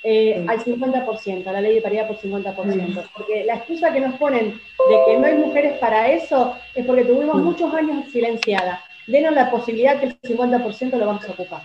eh, 0.02 0.44
al 0.48 0.58
50%, 0.58 1.46
a 1.46 1.52
la 1.52 1.60
ley 1.60 1.76
de 1.76 1.82
paridad 1.82 2.08
por 2.08 2.16
50%. 2.16 3.08
Porque 3.14 3.44
la 3.44 3.54
excusa 3.54 3.92
que 3.92 4.00
nos 4.00 4.14
ponen 4.16 4.50
de 4.88 4.96
que 5.06 5.18
no 5.18 5.26
hay 5.26 5.34
mujeres 5.34 5.78
para 5.78 6.10
eso 6.10 6.56
es 6.74 6.84
porque 6.84 7.04
tuvimos 7.04 7.36
muchos 7.36 7.72
años 7.72 8.10
silenciadas. 8.10 8.80
Denos 9.06 9.32
la 9.34 9.50
posibilidad 9.50 10.00
que 10.00 10.06
el 10.06 10.20
50% 10.20 10.96
lo 10.96 11.06
vamos 11.06 11.24
a 11.28 11.32
ocupar. 11.32 11.62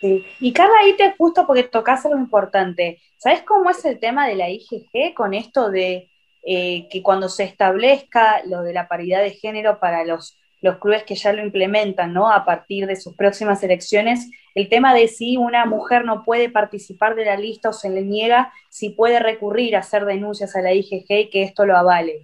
Y 0.00 0.52
Carla, 0.52 0.74
ahí 0.82 0.96
te 0.96 1.12
justo 1.16 1.46
porque 1.46 1.64
tocas 1.64 2.04
algo 2.06 2.18
importante. 2.18 3.00
¿Sabes 3.16 3.42
cómo 3.42 3.70
es 3.70 3.84
el 3.84 3.98
tema 3.98 4.28
de 4.28 4.36
la 4.36 4.48
IGG 4.48 5.14
con 5.14 5.34
esto 5.34 5.70
de 5.70 6.08
eh, 6.44 6.88
que 6.88 7.02
cuando 7.02 7.28
se 7.28 7.44
establezca 7.44 8.42
lo 8.46 8.62
de 8.62 8.72
la 8.72 8.88
paridad 8.88 9.22
de 9.22 9.32
género 9.32 9.80
para 9.80 10.04
los, 10.04 10.38
los 10.60 10.78
clubes 10.78 11.02
que 11.02 11.16
ya 11.16 11.32
lo 11.32 11.42
implementan, 11.42 12.12
¿no? 12.12 12.30
A 12.30 12.44
partir 12.44 12.86
de 12.86 12.96
sus 12.96 13.16
próximas 13.16 13.62
elecciones, 13.62 14.30
el 14.54 14.68
tema 14.68 14.94
de 14.94 15.08
si 15.08 15.36
una 15.36 15.66
mujer 15.66 16.04
no 16.04 16.24
puede 16.24 16.48
participar 16.48 17.16
de 17.16 17.24
la 17.24 17.36
lista 17.36 17.70
o 17.70 17.72
se 17.72 17.90
le 17.90 18.02
niega, 18.02 18.52
si 18.70 18.90
puede 18.90 19.18
recurrir 19.18 19.76
a 19.76 19.80
hacer 19.80 20.04
denuncias 20.04 20.54
a 20.54 20.62
la 20.62 20.72
IGG 20.72 21.06
y 21.10 21.30
que 21.30 21.42
esto 21.42 21.66
lo 21.66 21.76
avale. 21.76 22.22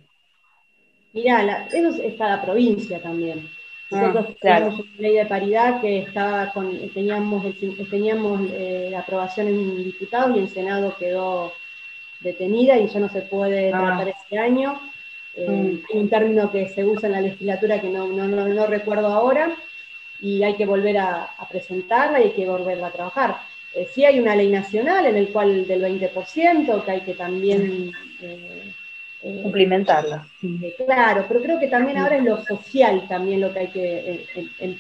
Mirá, 1.13 1.67
eso 1.67 2.03
es 2.03 2.15
cada 2.19 2.43
provincia 2.43 3.01
también. 3.03 3.49
Ah, 3.91 3.97
Nosotros 3.97 4.37
teníamos 4.41 4.81
una 4.81 4.99
ley 4.99 5.15
de 5.15 5.27
paridad 5.27 5.81
que 5.81 5.99
estaba 5.99 6.53
con, 6.53 6.77
teníamos, 6.91 7.45
teníamos 7.91 8.41
eh, 8.53 8.89
la 8.91 9.01
aprobación 9.01 9.49
en 9.49 9.85
diputados 9.85 10.37
y 10.37 10.41
en 10.41 10.49
Senado 10.49 10.97
quedó 10.99 11.53
detenida 12.21 12.79
y 12.79 12.89
ya 12.89 13.01
no 13.01 13.09
se 13.09 13.23
puede 13.23 13.73
ah. 13.73 13.79
tratar 13.79 14.09
este 14.09 14.39
año. 14.39 14.81
Eh, 15.37 15.49
mm. 15.49 15.93
Hay 15.93 16.01
un 16.01 16.09
término 16.09 16.51
que 16.51 16.69
se 16.69 16.85
usa 16.85 17.09
en 17.09 17.13
la 17.13 17.21
legislatura 17.21 17.81
que 17.81 17.89
no, 17.89 18.07
no, 18.07 18.27
no, 18.27 18.67
recuerdo 18.67 19.09
ahora, 19.09 19.55
y 20.21 20.43
hay 20.43 20.55
que 20.55 20.67
volver 20.67 20.99
a, 20.99 21.31
presentarla 21.51 22.21
y 22.21 22.25
hay 22.25 22.31
que 22.31 22.47
volverla 22.47 22.89
a 22.89 22.93
trabajar. 22.93 23.37
Eh, 23.75 23.89
sí 23.93 24.05
hay 24.05 24.19
una 24.21 24.35
ley 24.35 24.49
nacional 24.49 25.07
en 25.07 25.17
el 25.17 25.29
cual 25.29 25.67
del 25.67 25.83
20%, 25.83 26.85
que 26.85 26.91
hay 26.91 27.01
que 27.03 27.15
también... 27.15 27.93
Eh, 28.21 28.73
eh 29.25 29.41
Cumplimentarla. 29.43 30.27
claro, 30.87 31.25
pero 31.27 31.41
creo 31.41 31.59
que 31.59 31.69
también 31.69 31.99
ahora 31.99 32.17
es 32.17 32.25
lo 32.25 32.45
social 32.45 33.07
también 33.09 33.41
lo 33.41 33.53
que 33.53 33.59
hay 33.59 33.69
que 33.69 34.27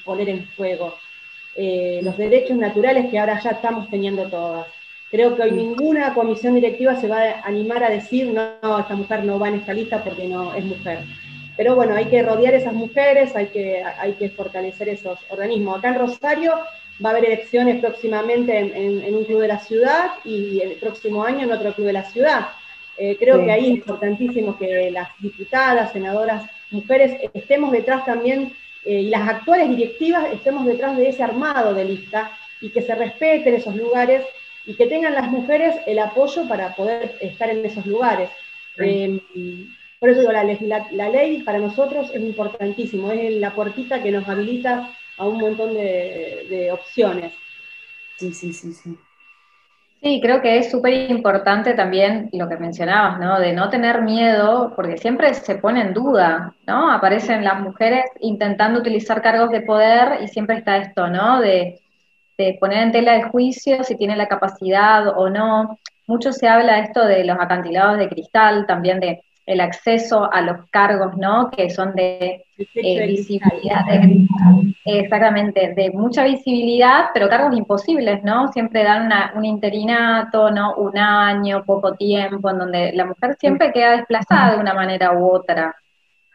poner 0.05 0.29
en 0.29 0.47
juego. 0.57 0.95
los 1.57 2.17
derechos 2.17 2.57
naturales 2.57 3.11
que 3.11 3.19
ahora 3.19 3.41
ya 3.41 3.51
estamos 3.51 3.89
teniendo 3.91 4.29
todas. 4.29 4.67
Creo 5.11 5.37
que 5.37 5.43
hoy 5.43 5.53
ninguna 5.53 6.13
comisión 6.13 6.57
directiva 6.57 6.97
se 6.97 7.07
va 7.07 7.23
a 7.23 7.41
animar 7.43 7.85
a 7.85 7.91
decir, 7.91 8.33
no, 8.33 8.81
esta 8.81 8.97
mujer 8.97 9.25
no 9.25 9.39
va 9.39 9.49
en 9.49 9.55
esta 9.57 9.73
lista 9.73 10.03
porque 10.03 10.27
no 10.27 10.53
es 10.55 10.65
mujer. 10.65 11.05
Pero 11.57 11.77
bueno, 11.77 11.95
hay 11.95 12.07
que 12.07 12.23
rodear 12.23 12.55
esas 12.55 12.73
mujeres, 12.73 13.37
hay 13.37 13.47
que, 13.47 13.83
hay 13.85 14.15
que 14.15 14.29
fortalecer 14.31 14.89
esos 14.89 15.21
organismos. 15.29 15.79
Acá 15.79 15.91
en 15.91 16.01
Rosario 16.01 16.55
va 17.05 17.11
a 17.11 17.13
haber 17.13 17.27
elecciones 17.27 17.81
próximamente 17.81 18.59
en, 18.59 19.15
un 19.15 19.25
club 19.25 19.41
de 19.41 19.49
la 19.49 19.61
ciudad 19.61 20.11
y 20.25 20.61
el 20.61 20.73
próximo 20.73 21.23
año 21.23 21.45
en 21.45 21.53
otro 21.53 21.73
club 21.75 21.87
de 21.87 21.93
la 21.93 22.05
ciudad. 22.05 22.49
Eh, 22.97 23.17
creo 23.19 23.45
que 23.45 23.53
ahí 23.53 23.65
es 23.65 23.77
importantísimo 23.79 24.57
que 24.57 24.91
las 24.91 25.09
diputadas, 25.19 25.93
senadoras, 25.93 26.49
mujeres 26.71 27.17
estemos 27.35 27.73
detrás 27.73 28.05
también, 28.05 28.53
eh, 28.85 29.01
y 29.01 29.09
las 29.09 29.29
actuales 29.29 29.71
directivas 29.71 30.33
estemos 30.33 30.67
detrás 30.67 30.97
de 30.97 31.09
ese 31.09 31.23
armado 31.23 31.75
de 31.75 31.85
lista 31.85 32.31
y 32.61 32.71
que 32.71 32.83
se 32.83 32.95
respeten 32.95 33.55
esos 33.55 33.75
lugares 33.75 34.25
y 34.67 34.75
que 34.75 34.87
tengan 34.87 35.15
las 35.15 35.29
mujeres 35.29 35.77
el 35.87 35.99
apoyo 35.99 36.47
para 36.49 36.75
poder 36.75 37.17
estar 37.21 37.51
en 37.51 37.65
esos 37.65 37.85
lugares. 37.87 38.31
Eh, 38.79 39.21
por 39.99 40.11
eso 40.11 40.21
digo, 40.21 40.33
la, 40.33 40.45
la, 40.93 41.09
ley 41.09 41.43
para 41.43 41.59
nosotros 41.59 42.11
es 42.13 42.21
importantísimo, 42.21 43.11
es 43.11 43.33
la 43.37 43.55
puertita 43.55 44.03
que 44.03 44.11
nos 44.11 44.29
habilita 44.29 44.95
a 45.17 45.27
un 45.27 45.39
montón 45.39 45.75
de, 45.75 46.71
opciones. 46.73 47.33
Sí, 48.17 48.33
sí, 48.33 48.53
sí, 48.53 48.73
sí. 48.73 48.97
Sí, 50.05 50.21
creo 50.21 50.43
que 50.43 50.59
es 50.59 50.71
súper 50.71 51.11
importante 51.11 51.73
también 51.75 52.29
lo 52.33 52.47
que 52.49 52.59
mencionabas, 52.59 53.19
¿no? 53.19 53.41
De 53.41 53.55
no 53.55 53.71
tener 53.71 54.03
miedo, 54.03 54.73
porque 54.77 54.99
siempre 54.99 55.33
se 55.33 55.57
pone 55.57 55.81
en 55.81 55.95
duda, 55.95 56.55
¿no? 56.67 56.91
Aparecen 56.93 57.43
las 57.43 57.59
mujeres 57.61 58.05
intentando 58.21 58.81
utilizar 58.81 59.23
cargos 59.23 59.51
de 59.51 59.63
poder 59.63 60.23
y 60.23 60.29
siempre 60.29 60.59
está 60.59 60.77
esto, 60.77 61.09
¿no? 61.09 61.41
De 61.41 61.81
de 62.39 62.57
poner 62.61 62.83
en 62.83 62.93
tela 62.93 63.13
de 63.13 63.23
juicio 63.25 63.85
si 63.85 63.97
tiene 63.97 64.17
la 64.17 64.29
capacidad 64.29 65.09
o 65.17 65.31
no. 65.31 65.79
Mucho 66.07 66.33
se 66.33 66.49
habla 66.49 66.81
esto 66.81 67.05
de 67.07 67.25
los 67.25 67.39
acantilados 67.41 67.99
de 67.99 68.09
cristal, 68.09 68.67
también 68.67 69.01
de 69.01 69.23
el 69.47 69.61
acceso 69.61 70.33
a 70.33 70.41
los 70.41 70.69
cargos, 70.71 71.17
¿no? 71.17 71.51
Que 71.51 71.69
son 71.69 71.95
de 71.95 72.45
eh, 72.57 73.07
visibilidad, 73.07 73.85
exactamente, 74.85 75.75
de 75.75 75.91
mucha 75.91 76.25
visibilidad, 76.25 77.07
pero 77.13 77.29
cargos 77.29 77.57
imposibles, 77.57 78.23
¿no? 78.23 78.51
Siempre 78.53 78.85
dan 78.85 79.11
un 79.35 79.45
interinato, 79.45 80.51
¿no? 80.51 80.75
Un 80.77 80.97
año, 80.97 81.65
poco 81.65 81.95
tiempo, 81.95 82.51
en 82.51 82.59
donde 82.59 82.93
la 82.93 83.05
mujer 83.05 83.37
siempre 83.39 83.73
queda 83.73 83.97
desplazada 83.97 84.55
de 84.55 84.61
una 84.61 84.73
manera 84.73 85.13
u 85.13 85.29
otra. 85.31 85.75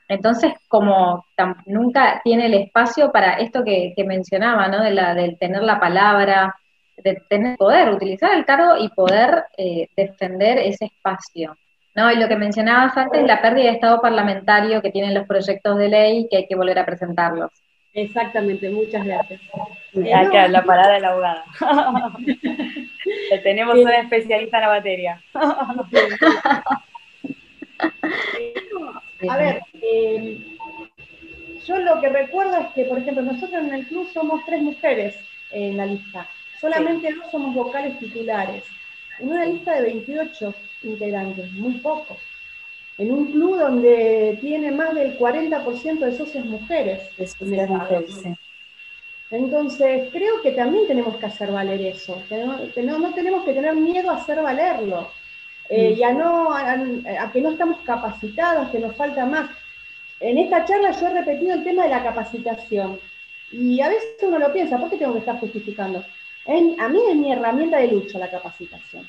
Entonces, 0.08 0.54
como 0.68 1.26
nunca 1.66 2.22
tiene 2.24 2.46
el 2.48 2.56
espacio 2.56 3.12
para 3.12 3.34
esto 3.34 3.64
que, 3.64 3.94
mencionaba, 4.06 4.68
¿no? 4.68 4.84
De 4.84 4.92
la, 4.92 5.16
del 5.16 5.38
tener 5.38 5.64
la 5.64 5.80
palabra, 5.80 6.56
de 6.98 7.22
tener 7.28 7.58
poder, 7.58 7.90
utilizar 7.90 8.34
el 8.34 8.46
cargo 8.46 8.78
y 8.78 8.90
poder 8.90 9.46
eh, 9.58 9.88
defender 9.96 10.60
ese 10.60 10.86
espacio. 10.86 11.56
¿No? 12.00 12.10
Y 12.12 12.16
lo 12.16 12.30
que 12.30 12.38
mencionabas 12.38 12.96
antes, 12.96 13.28
la 13.28 13.42
pérdida 13.42 13.66
de 13.66 13.72
estado 13.72 14.02
parlamentario 14.02 14.82
que 14.82 14.90
tienen 14.90 15.14
los 15.14 15.28
proyectos 15.28 15.78
de 15.78 15.90
ley 15.90 16.28
que 16.32 16.38
hay 16.38 16.48
que 16.48 16.56
volver 16.56 16.80
a 16.80 16.86
presentarlos. 16.86 17.52
Exactamente, 17.94 18.70
muchas 18.70 19.06
gracias. 19.06 19.42
Eh, 19.94 20.48
la 20.50 20.64
parada 20.64 20.94
de 20.94 21.00
la 21.02 21.10
abogada. 21.10 21.44
Tenemos 23.44 23.78
una 23.78 23.98
especialista 23.98 24.58
en 24.58 24.64
la 24.64 24.70
materia. 24.70 25.22
A 29.28 29.38
ver, 29.38 29.62
eh, 29.74 30.38
yo 31.68 31.78
lo 31.80 32.00
que 32.00 32.08
recuerdo 32.08 32.58
es 32.62 32.68
que, 32.68 32.86
por 32.86 33.00
ejemplo, 33.00 33.24
nosotros 33.24 33.62
en 33.62 33.74
el 33.74 33.86
club 33.88 34.08
somos 34.14 34.46
tres 34.46 34.62
mujeres 34.62 35.20
en 35.52 35.76
la 35.76 35.86
lista. 35.86 36.26
Solamente 36.62 37.14
dos 37.14 37.30
somos 37.30 37.54
vocales 37.54 38.00
titulares. 38.00 38.64
En 39.20 39.30
una 39.30 39.46
lista 39.46 39.76
de 39.76 39.82
28 39.84 40.54
integrantes, 40.84 41.52
muy 41.54 41.74
poco. 41.76 42.18
En 42.98 43.12
un 43.12 43.32
club 43.32 43.58
donde 43.58 44.38
tiene 44.42 44.72
más 44.72 44.94
del 44.94 45.18
40% 45.18 46.00
de 46.00 46.18
socias 46.18 46.46
mujeres. 46.46 47.02
Entonces, 49.32 50.10
creo 50.12 50.42
que 50.42 50.52
también 50.52 50.88
tenemos 50.88 51.16
que 51.18 51.26
hacer 51.26 51.52
valer 51.52 51.82
eso. 51.82 52.22
Que 52.28 52.38
no, 52.84 53.00
no 53.00 53.14
tenemos 53.14 53.46
que 53.46 53.54
tener 53.54 53.76
miedo 53.76 54.10
a 54.10 54.18
hacer 54.18 54.42
valerlo. 54.42 55.10
Eh, 55.70 55.96
y 55.98 56.04
a, 56.04 56.12
no, 56.12 56.52
a, 56.52 57.32
que 57.32 57.42
no 57.42 57.52
estamos 57.52 57.80
capacitados, 57.82 58.70
que 58.72 58.80
nos 58.80 58.96
falta 58.96 59.26
más. 59.26 59.52
En 60.20 60.38
esta 60.38 60.66
charla 60.66 60.92
yo 60.92 61.08
he 61.08 61.14
repetido 61.14 61.54
el 61.54 61.64
tema 61.64 61.84
de 61.84 61.90
la 61.90 62.04
capacitación. 62.04 63.00
Y 63.52 63.80
a 63.82 63.90
veces 63.90 64.16
uno 64.24 64.40
lo 64.40 64.52
piensa, 64.52 64.78
¿por 64.78 64.90
qué 64.90 64.98
tengo 64.98 65.14
que 65.14 65.20
estar 65.20 65.40
justificando? 65.40 66.04
A 66.46 66.90
mí 66.90 67.00
es 67.10 67.16
mi 67.16 67.32
herramienta 67.32 67.78
de 67.78 67.88
lucha 67.88 68.20
la 68.20 68.32
capacitación. 68.32 69.08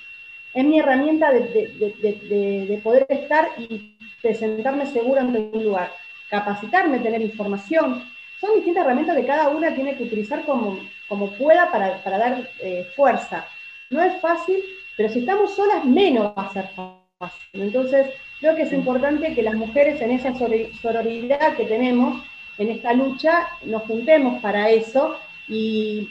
Es 0.52 0.64
mi 0.64 0.78
herramienta 0.78 1.32
de, 1.32 2.80
poder 2.82 3.06
estar 3.08 3.48
y 3.58 3.96
presentarme 4.20 4.86
segura 4.86 5.22
en 5.22 5.50
un 5.52 5.64
lugar. 5.64 5.92
Capacitarme, 6.28 6.98
tener 6.98 7.22
información. 7.22 8.04
Son 8.40 8.54
distintas 8.54 8.84
herramientas 8.84 9.16
que 9.16 9.26
cada 9.26 9.48
una 9.48 9.74
tiene 9.74 9.96
que 9.96 10.04
utilizar 10.04 10.44
como, 10.44 10.80
como 11.08 11.30
pueda 11.32 11.70
para, 11.70 12.00
dar 12.18 12.48
eh, 12.60 12.88
fuerza. 12.96 13.46
No 13.90 14.02
es 14.02 14.20
fácil, 14.20 14.62
pero 14.96 15.08
si 15.08 15.20
estamos 15.20 15.54
solas, 15.54 15.84
menos 15.84 16.32
va 16.36 16.46
a 16.46 16.52
ser 16.52 16.68
fácil. 16.74 17.62
Entonces, 17.62 18.08
creo 18.40 18.56
que 18.56 18.62
es 18.62 18.72
importante 18.72 19.34
que 19.34 19.42
las 19.42 19.54
mujeres 19.54 20.00
en 20.00 20.12
esa 20.12 20.34
sororidad 20.34 21.56
que 21.56 21.64
tenemos, 21.64 22.24
en 22.58 22.70
esta 22.70 22.92
lucha, 22.92 23.48
nos 23.64 23.82
juntemos 23.82 24.40
para 24.42 24.70
eso 24.70 25.16
y, 25.50 26.08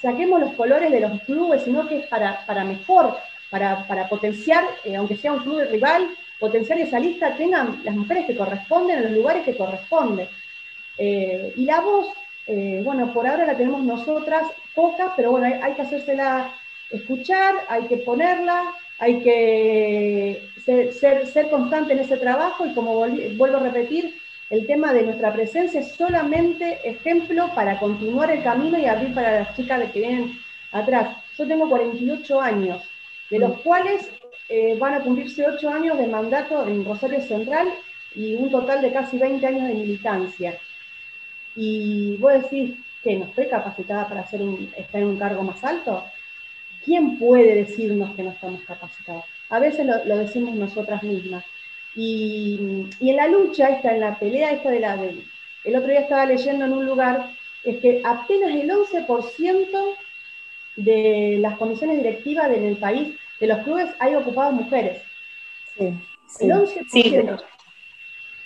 saquemos 0.00 0.40
los 0.40 0.52
colores 0.54 0.90
de 0.90 1.00
los 1.00 1.22
clubes, 1.22 1.62
sino 1.62 1.86
que 1.88 1.98
es 1.98 2.06
para, 2.08 2.44
para 2.44 2.64
mejor, 2.64 3.16
para, 3.48 4.08
potenciar, 4.08 4.64
eh, 4.84 4.96
aunque 4.96 5.16
sea 5.16 5.32
un 5.32 5.42
club 5.42 5.62
rival, 5.70 6.08
potenciar 6.38 6.80
esa 6.80 6.98
lista, 6.98 7.36
tengan 7.36 7.80
las 7.84 7.94
mujeres 7.94 8.26
que 8.26 8.36
corresponden 8.36 8.98
en 8.98 9.04
los 9.04 9.12
lugares 9.12 9.44
que 9.44 9.56
corresponden. 9.56 10.28
Eh, 10.98 11.52
y 11.56 11.64
la 11.64 11.80
voz, 11.80 12.08
eh, 12.46 12.80
bueno, 12.84 13.12
por 13.12 13.26
ahora 13.26 13.46
la 13.46 13.56
tenemos 13.56 13.82
nosotras, 13.82 14.46
pocas, 14.74 15.12
pero 15.16 15.30
bueno, 15.30 15.46
hay, 15.46 15.54
hay 15.62 15.74
que 15.74 15.82
hacérsela 15.82 16.52
escuchar, 16.90 17.54
hay 17.68 17.84
que 17.84 17.98
ponerla, 17.98 18.74
hay 18.98 19.20
que 19.20 20.48
ser, 20.64 21.26
ser, 21.26 21.50
constante 21.50 21.92
en 21.92 22.00
ese 22.00 22.16
trabajo 22.16 22.66
y 22.66 22.74
como 22.74 22.94
vuelvo 22.94 23.56
a 23.56 23.60
repetir, 23.60 24.14
el 24.50 24.66
tema 24.66 24.92
de 24.92 25.04
nuestra 25.04 25.32
presencia 25.32 25.80
es 25.80 25.92
solamente 25.92 26.80
ejemplo 26.84 27.50
para 27.54 27.78
continuar 27.78 28.30
el 28.30 28.42
camino 28.42 28.78
y 28.78 28.86
abrir 28.86 29.14
para 29.14 29.40
las 29.40 29.56
chicas 29.56 29.90
que 29.92 30.00
vienen 30.00 30.38
atrás. 30.72 31.16
Yo 31.38 31.46
tengo 31.46 31.68
48 31.68 32.40
años, 32.40 32.82
de 33.30 33.38
los 33.38 33.56
mm. 33.56 33.62
cuales 33.62 34.10
eh, 34.48 34.76
van 34.78 34.94
a 34.94 35.00
cumplirse 35.00 35.46
8 35.46 35.70
años 35.70 35.96
de 35.96 36.08
mandato 36.08 36.66
en 36.66 36.84
Rosario 36.84 37.20
Central 37.20 37.68
y 38.14 38.34
un 38.34 38.50
total 38.50 38.82
de 38.82 38.92
casi 38.92 39.16
20 39.16 39.46
años 39.46 39.68
de 39.68 39.74
militancia. 39.74 40.58
Y 41.54 42.16
vos 42.18 42.32
decís 42.32 42.74
que 43.02 43.16
no 43.16 43.26
estoy 43.26 43.46
capacitada 43.46 44.08
para 44.08 44.22
hacer 44.22 44.40
estar 44.76 45.00
en 45.00 45.08
un 45.08 45.18
cargo 45.18 45.42
más 45.42 45.62
alto. 45.62 46.04
¿Quién 46.84 47.18
puede 47.18 47.54
decirnos 47.54 48.14
que 48.14 48.22
no 48.22 48.30
estamos 48.30 48.62
capacitados? 48.62 49.24
A 49.48 49.58
veces 49.58 49.86
lo, 49.86 50.16
decimos 50.16 50.54
nosotras 50.54 51.02
mismas. 51.02 51.44
Y, 51.94 52.88
en 53.00 53.16
la 53.16 53.26
lucha 53.26 53.70
esta, 53.70 53.92
en 53.92 54.00
la 54.00 54.18
pelea 54.18 54.52
esta 54.52 54.70
de 54.70 54.80
la... 54.80 54.94
el 54.94 55.76
otro 55.76 55.88
día 55.88 56.00
estaba 56.00 56.26
leyendo 56.26 56.64
en 56.64 56.72
un 56.72 56.86
lugar, 56.86 57.30
es 57.64 57.78
que 57.80 58.00
apenas 58.04 58.50
el 58.50 58.70
11% 58.70 59.96
de 60.76 61.38
las 61.40 61.58
comisiones 61.58 61.98
directivas 61.98 62.50
en 62.50 62.64
el 62.64 62.76
país, 62.76 63.16
de 63.40 63.46
los 63.46 63.58
clubes, 63.64 63.88
hay 63.98 64.14
ocupadas 64.14 64.52
mujeres. 64.52 65.02
Sí, 65.76 65.94
El 66.40 66.50
11%. 66.50 67.42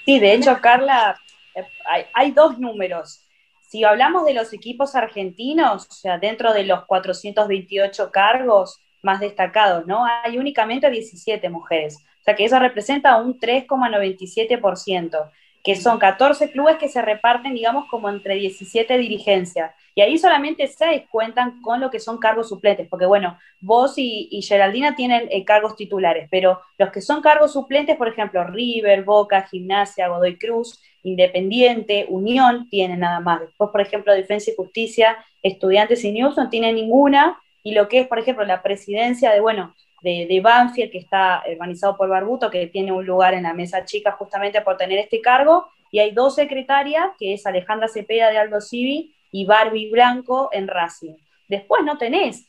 Sí, 0.05 0.19
de 0.19 0.35
hecho, 0.35 0.59
Carla, 0.61 1.21
eh, 1.55 1.65
hay, 2.13 2.31
dos 2.31 2.59
números. 2.59 3.27
Si 3.61 3.85
hablamos 3.85 4.25
de 4.25 4.35
los 4.35 4.53
equipos 4.53 4.95
argentinos, 4.95 5.87
o 5.89 5.93
sea, 5.93 6.19
dentro 6.19 6.53
de 6.53 6.65
los 6.65 6.85
428 6.85 8.11
cargos 8.11 8.81
más 9.03 9.21
destacados, 9.21 9.87
¿no? 9.87 10.05
Hay 10.05 10.39
únicamente 10.39 10.89
17 10.91 11.49
mujeres. 11.49 12.05
O 12.25 12.27
sea 12.27 12.35
que 12.35 12.47
eso 12.47 12.59
representa 12.59 13.21
un 13.21 13.39
3,97% 13.39 15.31
que 15.65 15.77
son 15.77 15.99
14 15.99 16.51
clubes 16.51 16.77
que 16.77 16.91
se 16.91 17.01
reparten, 17.01 17.55
digamos, 17.55 17.87
como 17.91 18.11
entre 18.11 18.35
17 18.35 18.99
dirigencias. 18.99 19.75
Y 19.95 20.03
ahí 20.03 20.19
solamente 20.19 20.67
6 20.67 21.05
cuentan 21.11 21.63
con 21.63 21.81
lo 21.81 21.91
que 21.91 22.01
son 22.01 22.19
cargos 22.19 22.51
suplentes, 22.51 22.87
porque 22.87 23.07
bueno, 23.07 23.39
vos 23.61 23.95
y, 23.97 24.43
Geraldina 24.47 24.95
tienen 24.95 25.27
eh, 25.31 25.43
cargos 25.47 25.75
titulares, 25.75 26.29
pero 26.31 26.61
los 26.77 26.91
que 26.91 27.01
son 27.01 27.23
cargos 27.23 27.55
suplentes, 27.55 27.97
por 27.97 28.09
ejemplo, 28.09 28.45
River, 28.45 29.05
Boca, 29.05 29.49
Gimnasia, 29.51 30.09
Godoy 30.09 30.37
Cruz, 30.37 30.83
Independiente, 31.03 32.07
Unión, 32.11 32.69
tienen 32.69 33.01
nada 33.01 33.21
más. 33.21 33.41
Después, 33.41 33.71
por 33.71 33.81
ejemplo, 33.81 34.13
Defensa 34.13 34.51
y 34.51 34.57
Justicia, 34.57 35.17
Estudiantes 35.43 36.05
y 36.05 36.13
News 36.13 36.37
no 36.37 36.51
tienen 36.51 36.75
ninguna. 36.75 37.39
Y 37.63 37.73
lo 37.73 37.89
que 37.89 38.01
es, 38.01 38.07
por 38.07 38.19
ejemplo, 38.19 38.45
la 38.45 38.63
presidencia 38.63 39.33
de, 39.33 39.41
bueno, 39.41 39.75
de, 40.05 40.41
Banfield, 40.43 40.93
que 40.93 40.99
está 40.99 41.43
organizado 41.51 41.97
por 41.97 42.09
Barbuto, 42.09 42.51
que 42.51 42.67
tiene 42.67 42.93
un 42.93 43.07
lugar 43.07 43.33
en 43.33 43.45
la 43.45 43.55
mesa 43.55 43.85
chica 43.85 44.13
justamente 44.13 44.61
por 44.61 44.77
tener 44.77 44.99
este 44.99 45.21
cargo, 45.21 45.67
y 45.91 45.99
hay 45.99 46.11
dos 46.11 46.35
secretarias, 46.35 47.07
que 47.19 47.33
es 47.33 47.47
Alejandra 47.47 47.89
Cepeda 47.89 48.31
de 48.31 48.39
Aldo 48.39 48.61
Civi 48.61 49.15
y 49.33 49.47
Barbie 49.47 49.91
Blanco 49.91 50.51
en 50.53 50.69
Racing. 50.69 51.15
Después 51.49 51.83
no 51.85 51.97
tenés, 51.97 52.47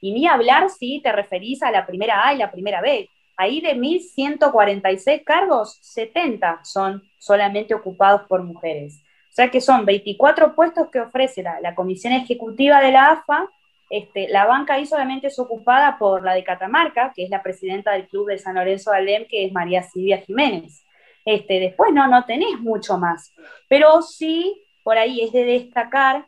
y 0.00 0.12
ni 0.12 0.28
hablar 0.28 0.70
si 0.70 1.00
te 1.00 1.10
referís 1.10 1.62
a 1.62 1.70
la 1.70 1.84
primera 1.84 2.28
A 2.28 2.34
y 2.34 2.38
la 2.38 2.52
primera 2.52 2.80
B. 2.80 3.08
Ahí 3.36 3.60
de 3.60 3.74
1.146 3.74 5.24
cargos, 5.24 5.78
70 5.82 6.60
son 6.62 7.02
solamente 7.18 7.74
ocupados 7.74 8.22
por 8.28 8.44
mujeres. 8.44 9.00
O 9.30 9.34
sea 9.34 9.50
que 9.50 9.60
son 9.60 9.84
24 9.84 10.54
puestos 10.54 10.88
que 10.92 11.00
ofrece 11.00 11.42
la, 11.42 11.60
la 11.60 11.74
Comisión 11.74 12.12
Ejecutiva 12.12 12.80
de 12.80 12.92
la 12.92 13.10
AFA 13.10 13.48
este, 13.90 14.28
la 14.28 14.46
banca 14.46 14.74
ahí 14.74 14.86
solamente 14.86 15.28
es 15.28 15.38
ocupada 15.38 15.98
por 15.98 16.24
la 16.24 16.34
de 16.34 16.44
Catamarca, 16.44 17.12
que 17.14 17.24
es 17.24 17.30
la 17.30 17.42
presidenta 17.42 17.92
del 17.92 18.08
club 18.08 18.28
de 18.28 18.38
San 18.38 18.54
Lorenzo 18.54 18.90
de 18.90 18.96
Alem, 18.98 19.26
que 19.28 19.44
es 19.44 19.52
María 19.52 19.82
Silvia 19.82 20.18
Jiménez. 20.18 20.84
Este, 21.24 21.60
después 21.60 21.92
no, 21.92 22.06
no 22.08 22.24
tenés 22.24 22.58
mucho 22.60 22.98
más. 22.98 23.32
Pero 23.68 24.02
sí, 24.02 24.60
por 24.82 24.98
ahí 24.98 25.22
es 25.22 25.32
de 25.32 25.44
destacar 25.44 26.26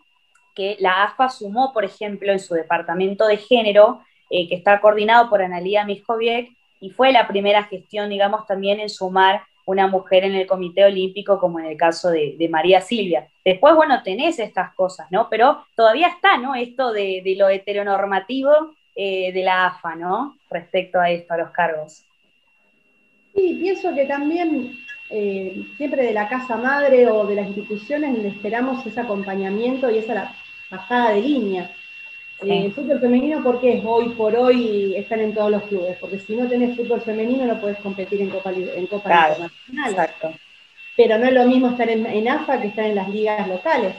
que 0.54 0.76
la 0.80 1.04
AFA 1.04 1.28
sumó, 1.28 1.72
por 1.72 1.84
ejemplo, 1.84 2.32
en 2.32 2.40
su 2.40 2.54
departamento 2.54 3.26
de 3.26 3.36
género, 3.36 4.00
eh, 4.30 4.48
que 4.48 4.54
está 4.54 4.80
coordinado 4.80 5.28
por 5.28 5.42
Analía 5.42 5.84
Miskoviec, 5.84 6.48
y 6.80 6.90
fue 6.90 7.12
la 7.12 7.28
primera 7.28 7.64
gestión, 7.64 8.08
digamos, 8.08 8.46
también 8.46 8.80
en 8.80 8.88
sumar 8.88 9.42
una 9.66 9.88
mujer 9.88 10.24
en 10.24 10.34
el 10.34 10.46
Comité 10.46 10.84
Olímpico, 10.84 11.38
como 11.38 11.58
en 11.60 11.66
el 11.66 11.76
caso 11.76 12.10
de, 12.10 12.48
María 12.50 12.80
Silvia. 12.80 13.28
Después, 13.44 13.74
bueno, 13.74 14.02
tenés 14.02 14.38
estas 14.38 14.74
cosas, 14.74 15.08
¿no? 15.10 15.28
Pero 15.28 15.64
todavía 15.74 16.08
está, 16.08 16.38
¿no? 16.38 16.54
Esto 16.54 16.92
de, 16.92 17.22
lo 17.36 17.48
heteronormativo 17.48 18.50
eh, 18.94 19.32
de 19.32 19.42
la 19.42 19.66
AFA, 19.66 19.96
¿no? 19.96 20.38
Respecto 20.48 20.98
a 20.98 21.10
esto, 21.10 21.34
a 21.34 21.38
los 21.38 21.50
cargos. 21.50 22.04
Sí, 23.34 23.58
pienso 23.60 23.94
que 23.94 24.06
también 24.06 24.72
eh, 25.10 25.66
siempre 25.76 26.04
de 26.04 26.12
la 26.12 26.28
casa 26.28 26.56
madre 26.56 27.08
o 27.08 27.26
de 27.26 27.34
las 27.34 27.48
instituciones 27.48 28.24
esperamos 28.24 28.86
ese 28.86 29.00
acompañamiento 29.00 29.90
y 29.90 29.98
esa 29.98 30.32
bajada 30.70 31.10
de 31.10 31.20
línea. 31.20 31.70
El 32.42 32.72
fútbol 32.72 33.00
femenino, 33.00 33.42
porque 33.42 33.78
es 33.78 33.84
hoy 33.84 34.10
por 34.10 34.36
hoy 34.36 34.94
están 34.94 35.20
en 35.20 35.34
todos 35.34 35.50
los 35.50 35.62
clubes? 35.64 35.96
Porque 35.98 36.18
si 36.18 36.36
no 36.36 36.46
tenés 36.46 36.76
fútbol 36.76 37.00
femenino 37.00 37.46
no 37.46 37.60
puedes 37.60 37.78
competir 37.78 38.20
en 38.20 38.28
Copa, 38.28 38.52
en 38.52 38.86
Copa 38.86 39.36
Exacto. 39.86 40.32
Pero 40.96 41.18
no 41.18 41.26
es 41.26 41.32
lo 41.32 41.46
mismo 41.46 41.68
estar 41.68 41.88
en, 41.88 42.28
AFA 42.28 42.60
que 42.60 42.68
estar 42.68 42.84
en 42.84 42.94
las 42.94 43.08
ligas 43.08 43.48
locales. 43.48 43.94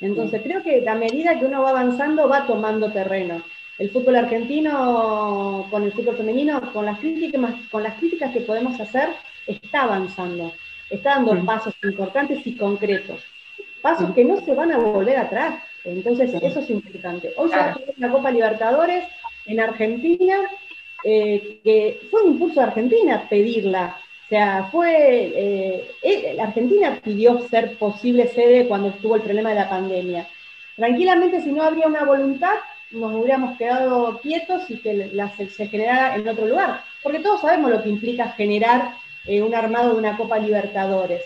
Entonces 0.00 0.40
creo 0.42 0.62
que 0.62 0.88
a 0.88 0.94
medida 0.94 1.38
que 1.38 1.44
uno 1.44 1.62
va 1.62 1.70
avanzando 1.70 2.28
va 2.28 2.46
tomando 2.46 2.90
terreno. 2.90 3.42
El 3.78 3.90
fútbol 3.90 4.16
argentino 4.16 5.66
con 5.70 5.82
el 5.82 5.92
fútbol 5.92 6.16
femenino, 6.16 6.72
con 6.72 6.86
las 6.86 6.98
críticas, 6.98 7.54
con 7.70 7.82
las 7.82 7.94
críticas 7.94 8.32
que 8.32 8.40
podemos 8.40 8.78
hacer, 8.80 9.10
está 9.46 9.82
avanzando. 9.82 10.52
Está 10.88 11.16
dando 11.16 11.44
pasos 11.44 11.74
importantes 11.82 12.46
y 12.46 12.56
concretos. 12.56 13.22
Pasos 13.82 14.12
que 14.14 14.24
no 14.24 14.40
se 14.40 14.54
van 14.54 14.72
a 14.72 14.78
volver 14.78 15.16
atrás 15.16 15.62
entonces, 15.84 16.34
eso 16.42 16.60
es 16.60 16.70
importante. 16.70 17.32
Hoy 17.36 17.50
se 17.50 17.56
a 17.56 17.76
la 17.96 18.10
Copa 18.10 18.30
Libertadores 18.30 19.04
en 19.46 19.60
Argentina, 19.60 20.36
eh, 21.04 21.60
que 21.64 22.00
fue 22.10 22.22
un 22.22 22.32
impulso 22.32 22.60
de 22.60 22.66
Argentina 22.66 23.26
pedirla. 23.28 23.96
O 24.26 24.28
sea, 24.28 24.68
fue. 24.70 24.92
Eh, 24.92 25.90
eh, 26.02 26.36
Argentina 26.40 27.00
pidió 27.02 27.40
ser 27.48 27.76
posible 27.78 28.28
sede 28.28 28.68
cuando 28.68 28.88
estuvo 28.88 29.16
el 29.16 29.22
problema 29.22 29.50
de 29.50 29.56
la 29.56 29.68
pandemia. 29.68 30.28
Tranquilamente, 30.76 31.40
si 31.40 31.50
no 31.50 31.62
habría 31.62 31.86
una 31.86 32.04
voluntad, 32.04 32.54
nos 32.90 33.14
hubiéramos 33.14 33.56
quedado 33.58 34.20
quietos 34.20 34.70
y 34.70 34.78
que 34.78 35.10
se, 35.56 35.66
generara 35.66 36.16
en 36.16 36.28
otro 36.28 36.46
lugar. 36.46 36.82
Porque 37.02 37.20
todos 37.20 37.40
sabemos 37.40 37.70
lo 37.70 37.82
que 37.82 37.88
implica 37.88 38.32
generar 38.32 38.94
un 39.26 39.54
armado 39.54 39.92
de 39.92 39.98
una 39.98 40.16
Copa 40.16 40.38
Libertadores. 40.38 41.22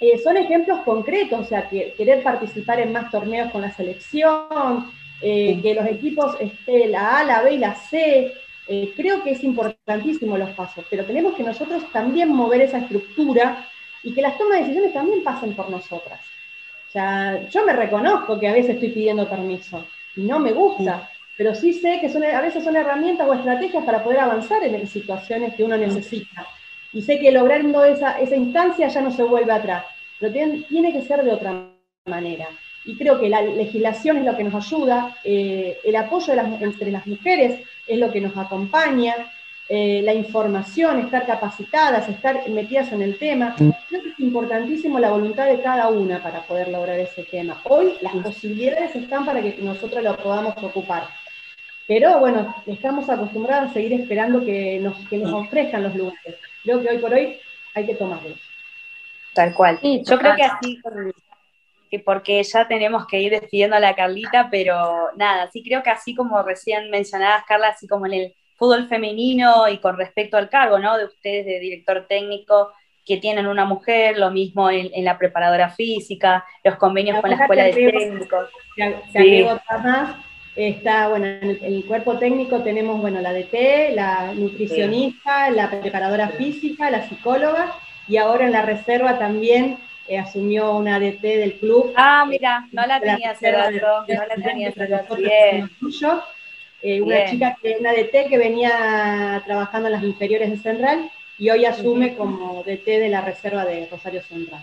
Eh, 0.00 0.18
son 0.18 0.36
ejemplos 0.36 0.80
concretos, 0.80 1.40
o 1.40 1.44
sea, 1.44 1.68
que, 1.68 1.94
querer 1.96 2.22
participar 2.22 2.80
en 2.80 2.92
más 2.92 3.10
torneos 3.10 3.50
con 3.50 3.62
la 3.62 3.70
selección, 3.72 4.90
eh, 5.20 5.60
que 5.62 5.74
los 5.74 5.86
equipos 5.86 6.36
esté 6.40 6.86
la 6.88 7.20
A, 7.20 7.24
la 7.24 7.42
B 7.42 7.54
y 7.54 7.58
la 7.58 7.74
C, 7.74 8.32
eh, 8.66 8.92
creo 8.96 9.22
que 9.22 9.32
es 9.32 9.44
importantísimo 9.44 10.36
los 10.36 10.50
pasos, 10.50 10.84
pero 10.90 11.04
tenemos 11.04 11.34
que 11.34 11.42
nosotros 11.42 11.90
también 11.92 12.28
mover 12.30 12.62
esa 12.62 12.78
estructura 12.78 13.66
y 14.02 14.12
que 14.12 14.22
las 14.22 14.36
tomas 14.36 14.58
de 14.58 14.60
decisiones 14.64 14.92
también 14.92 15.22
pasen 15.22 15.54
por 15.54 15.70
nosotras. 15.70 16.20
O 16.88 16.90
sea, 16.90 17.48
yo 17.48 17.64
me 17.64 17.72
reconozco 17.72 18.38
que 18.38 18.48
a 18.48 18.52
veces 18.52 18.74
estoy 18.74 18.90
pidiendo 18.90 19.28
permiso 19.28 19.86
y 20.16 20.22
no 20.22 20.38
me 20.38 20.52
gusta, 20.52 21.08
pero 21.36 21.54
sí 21.54 21.72
sé 21.72 21.98
que 22.00 22.08
son, 22.08 22.24
a 22.24 22.40
veces 22.40 22.64
son 22.64 22.76
herramientas 22.76 23.28
o 23.28 23.34
estrategias 23.34 23.84
para 23.84 24.02
poder 24.02 24.20
avanzar 24.20 24.62
en 24.62 24.86
situaciones 24.86 25.54
que 25.54 25.64
uno 25.64 25.76
necesita 25.76 26.46
y 26.94 27.02
sé 27.02 27.18
que 27.18 27.32
logrando 27.32 27.84
esa, 27.84 28.20
esa 28.20 28.36
instancia 28.36 28.88
ya 28.88 29.00
no 29.00 29.10
se 29.10 29.24
vuelve 29.24 29.52
atrás, 29.52 29.84
pero 30.18 30.32
tiene, 30.32 30.92
que 30.92 31.02
ser 31.02 31.24
de 31.24 31.32
otra 31.32 31.68
manera. 32.06 32.46
Y 32.84 32.96
creo 32.96 33.18
que 33.18 33.28
la 33.28 33.42
legislación 33.42 34.18
es 34.18 34.24
lo 34.24 34.36
que 34.36 34.44
nos 34.44 34.54
ayuda, 34.54 35.16
eh, 35.24 35.78
el 35.84 35.96
apoyo 35.96 36.32
entre 36.32 36.92
las 36.92 37.06
mujeres 37.06 37.60
es 37.86 37.98
lo 37.98 38.12
que 38.12 38.20
nos 38.20 38.36
acompaña, 38.36 39.14
eh, 39.68 40.02
la 40.04 40.14
información, 40.14 41.00
estar 41.00 41.26
capacitadas, 41.26 42.08
estar 42.08 42.48
metidas 42.48 42.92
en 42.92 43.02
el 43.02 43.18
tema. 43.18 43.56
Creo 43.56 44.02
que 44.02 44.10
es 44.10 44.20
importantísimo 44.20 45.00
la 45.00 45.10
voluntad 45.10 45.46
de 45.46 45.60
cada 45.62 45.88
una 45.88 46.22
para 46.22 46.42
poder 46.42 46.68
lograr 46.68 47.00
ese 47.00 47.24
tema. 47.24 47.60
Hoy 47.64 47.94
las 48.02 48.14
posibilidades 48.16 48.94
están 48.94 49.24
para 49.24 49.42
que 49.42 49.56
nosotros 49.60 50.04
lo 50.04 50.16
podamos 50.16 50.54
ocupar. 50.62 51.08
Pero 51.88 52.18
bueno, 52.20 52.54
estamos 52.66 53.08
acostumbrados 53.10 53.70
a 53.70 53.74
seguir 53.74 53.94
esperando 53.94 54.44
que 54.44 54.78
nos, 54.78 54.96
que 55.08 55.18
nos 55.18 55.32
ofrezcan 55.32 55.82
los 55.82 55.94
lugares 55.94 56.36
creo 56.64 56.80
que 56.80 56.88
hoy 56.88 56.98
por 56.98 57.12
hoy 57.12 57.38
hay 57.74 57.86
que 57.86 57.94
tomarlo. 57.94 58.34
Tal 59.34 59.54
cual. 59.54 59.78
Yo 59.82 60.18
creo 60.18 60.34
que 60.34 60.42
así, 60.42 60.80
que 61.90 61.98
porque 62.00 62.42
ya 62.42 62.66
tenemos 62.66 63.06
que 63.06 63.20
ir 63.20 63.30
despidiendo 63.30 63.76
a 63.76 63.80
la 63.80 63.94
Carlita, 63.94 64.48
pero 64.50 65.10
nada, 65.16 65.50
sí 65.50 65.62
creo 65.62 65.82
que 65.82 65.90
así 65.90 66.14
como 66.14 66.42
recién 66.42 66.90
mencionabas, 66.90 67.44
Carla, 67.44 67.68
así 67.68 67.86
como 67.86 68.06
en 68.06 68.14
el 68.14 68.34
fútbol 68.56 68.88
femenino 68.88 69.68
y 69.68 69.78
con 69.78 69.96
respecto 69.96 70.36
al 70.36 70.48
cargo, 70.48 70.78
¿no? 70.78 70.96
De 70.96 71.04
ustedes 71.04 71.44
de 71.44 71.60
director 71.60 72.06
técnico, 72.08 72.72
que 73.04 73.18
tienen 73.18 73.46
una 73.46 73.64
mujer, 73.64 74.18
lo 74.18 74.30
mismo 74.30 74.70
en, 74.70 75.04
la 75.04 75.18
preparadora 75.18 75.70
física, 75.70 76.44
los 76.62 76.76
convenios 76.76 77.20
con 77.20 77.30
la 77.30 77.36
escuela 77.36 77.64
de 77.64 77.72
técnicos. 77.72 78.48
Se, 79.12 79.44
más 79.44 80.16
Está, 80.56 81.08
bueno, 81.08 81.26
en 81.26 81.58
el, 81.62 81.84
cuerpo 81.84 82.18
técnico 82.18 82.62
tenemos, 82.62 83.00
bueno, 83.00 83.20
la 83.20 83.32
DT, 83.32 83.92
la 83.94 84.32
nutricionista, 84.34 85.50
la 85.50 85.68
preparadora 85.68 86.28
física, 86.28 86.90
la 86.90 87.08
psicóloga, 87.08 87.74
y 88.06 88.18
ahora 88.18 88.46
en 88.46 88.52
la 88.52 88.62
reserva 88.62 89.18
también 89.18 89.78
eh, 90.06 90.16
asumió 90.18 90.76
una 90.76 91.00
DT 91.00 91.22
del 91.22 91.54
club. 91.54 91.92
Ah, 91.96 92.24
mira, 92.28 92.68
no 92.70 92.86
la 92.86 93.00
tenía 93.00 93.32
dato, 93.32 94.04
no 94.06 94.26
la 94.26 94.34
tenía. 94.36 94.72
Bien. 95.16 95.70
Eh, 96.82 97.00
una 97.00 97.24
chica, 97.24 97.56
que, 97.60 97.76
una 97.80 97.92
DT 97.92 98.28
que 98.28 98.38
venía 98.38 99.42
trabajando 99.46 99.88
en 99.88 99.94
las 99.94 100.04
inferiores 100.04 100.50
de 100.50 100.58
Central 100.58 101.10
y 101.38 101.50
hoy 101.50 101.64
asume 101.64 102.14
como 102.14 102.62
DT 102.62 102.86
de 102.86 103.08
la 103.08 103.22
reserva 103.22 103.64
de 103.64 103.88
Rosario 103.90 104.22
Central. 104.22 104.62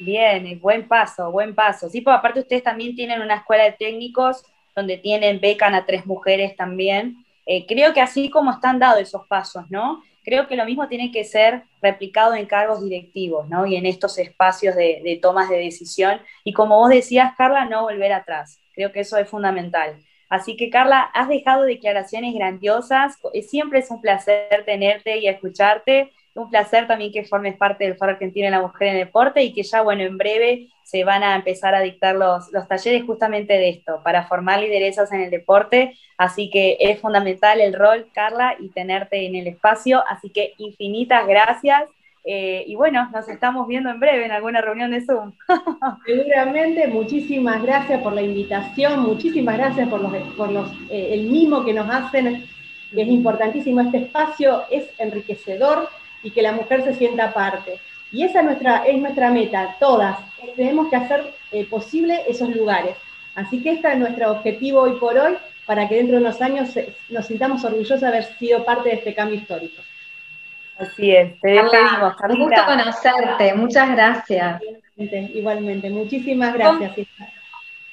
Bien, 0.00 0.58
buen 0.60 0.88
paso, 0.88 1.30
buen 1.30 1.54
paso. 1.54 1.88
Sí, 1.88 2.00
pues 2.00 2.16
aparte 2.16 2.40
ustedes 2.40 2.62
también 2.62 2.96
tienen 2.96 3.20
una 3.20 3.36
escuela 3.36 3.64
de 3.64 3.72
técnicos 3.72 4.42
donde 4.78 4.96
tienen, 4.96 5.40
becan 5.40 5.74
a 5.74 5.84
tres 5.84 6.06
mujeres 6.06 6.56
también. 6.56 7.24
Eh, 7.46 7.66
creo 7.66 7.92
que 7.92 8.00
así 8.00 8.30
como 8.30 8.50
están 8.50 8.78
dados 8.78 9.00
esos 9.00 9.26
pasos, 9.26 9.64
¿no? 9.70 10.02
Creo 10.24 10.46
que 10.46 10.56
lo 10.56 10.64
mismo 10.64 10.88
tiene 10.88 11.10
que 11.10 11.24
ser 11.24 11.64
replicado 11.82 12.34
en 12.34 12.46
cargos 12.46 12.82
directivos, 12.82 13.48
¿no? 13.48 13.66
Y 13.66 13.76
en 13.76 13.86
estos 13.86 14.18
espacios 14.18 14.76
de, 14.76 15.00
de 15.02 15.18
tomas 15.20 15.48
de 15.48 15.56
decisión. 15.58 16.20
Y 16.44 16.52
como 16.52 16.76
vos 16.78 16.90
decías, 16.90 17.34
Carla, 17.36 17.64
no 17.64 17.82
volver 17.82 18.12
atrás. 18.12 18.60
Creo 18.74 18.92
que 18.92 19.00
eso 19.00 19.16
es 19.16 19.28
fundamental. 19.28 19.96
Así 20.28 20.56
que, 20.56 20.68
Carla, 20.68 21.00
has 21.14 21.28
dejado 21.28 21.64
declaraciones 21.64 22.34
grandiosas. 22.34 23.18
Siempre 23.48 23.78
es 23.78 23.90
un 23.90 24.00
placer 24.00 24.64
tenerte 24.66 25.18
y 25.18 25.26
escucharte. 25.26 26.12
Un 26.38 26.50
placer 26.50 26.86
también 26.86 27.10
que 27.10 27.24
formes 27.24 27.56
parte 27.56 27.82
del 27.82 27.96
Foro 27.96 28.12
Argentino 28.12 28.44
de 28.44 28.52
la 28.52 28.60
Mujer 28.60 28.88
en 28.88 28.98
Deporte 28.98 29.42
y 29.42 29.52
que 29.52 29.64
ya, 29.64 29.82
bueno, 29.82 30.04
en 30.04 30.16
breve 30.16 30.68
se 30.84 31.02
van 31.02 31.24
a 31.24 31.34
empezar 31.34 31.74
a 31.74 31.80
dictar 31.80 32.14
los, 32.14 32.52
los 32.52 32.68
talleres 32.68 33.02
justamente 33.04 33.54
de 33.54 33.70
esto, 33.70 34.00
para 34.04 34.24
formar 34.28 34.60
lideresas 34.60 35.10
en 35.10 35.22
el 35.22 35.30
deporte. 35.30 35.98
Así 36.16 36.48
que 36.48 36.76
es 36.78 37.00
fundamental 37.00 37.60
el 37.60 37.74
rol, 37.74 38.06
Carla, 38.14 38.54
y 38.56 38.68
tenerte 38.68 39.26
en 39.26 39.34
el 39.34 39.48
espacio. 39.48 40.04
Así 40.08 40.30
que 40.30 40.54
infinitas 40.58 41.26
gracias. 41.26 41.82
Eh, 42.24 42.62
y 42.68 42.76
bueno, 42.76 43.10
nos 43.12 43.28
estamos 43.28 43.66
viendo 43.66 43.90
en 43.90 43.98
breve 43.98 44.24
en 44.24 44.30
alguna 44.30 44.60
reunión 44.60 44.92
de 44.92 45.00
Zoom. 45.00 45.32
Seguramente, 46.06 46.86
muchísimas 46.86 47.60
gracias 47.62 48.00
por 48.00 48.12
la 48.12 48.22
invitación, 48.22 49.00
muchísimas 49.00 49.56
gracias 49.56 49.88
por, 49.88 50.00
los, 50.00 50.12
por 50.34 50.52
los, 50.52 50.70
eh, 50.88 51.14
el 51.14 51.30
mimo 51.30 51.64
que 51.64 51.74
nos 51.74 51.90
hacen. 51.90 52.44
Es 52.92 53.08
importantísimo 53.08 53.80
este 53.80 53.98
espacio, 53.98 54.62
es 54.70 54.88
enriquecedor 54.98 55.88
y 56.28 56.30
que 56.30 56.42
la 56.42 56.52
mujer 56.52 56.84
se 56.84 56.92
sienta 56.92 57.32
parte. 57.32 57.80
Y 58.12 58.22
esa 58.22 58.40
es 58.40 58.44
nuestra, 58.44 58.84
es 58.86 58.98
nuestra 58.98 59.30
meta, 59.30 59.76
todas. 59.80 60.18
Tenemos 60.56 60.90
que 60.90 60.96
hacer 60.96 61.32
eh, 61.52 61.64
posible 61.64 62.22
esos 62.28 62.54
lugares. 62.54 62.96
Así 63.34 63.62
que 63.62 63.72
este 63.72 63.90
es 63.90 63.98
nuestro 63.98 64.32
objetivo 64.32 64.82
hoy 64.82 64.98
por 65.00 65.16
hoy, 65.16 65.38
para 65.64 65.88
que 65.88 65.96
dentro 65.96 66.16
de 66.16 66.20
unos 66.20 66.42
años 66.42 66.68
nos 67.08 67.26
sintamos 67.26 67.64
orgullosos 67.64 68.02
de 68.02 68.08
haber 68.08 68.24
sido 68.24 68.62
parte 68.62 68.90
de 68.90 68.96
este 68.96 69.14
cambio 69.14 69.36
histórico. 69.36 69.80
Así 70.78 71.16
es, 71.16 71.40
te 71.40 71.50
despedimos, 71.50 72.14
Un 72.28 72.38
gusto 72.40 72.64
conocerte, 72.66 73.54
muchas 73.54 73.90
gracias. 73.90 74.62
Igualmente, 74.96 75.88
muchísimas 75.88 76.52
gracias. 76.52 77.08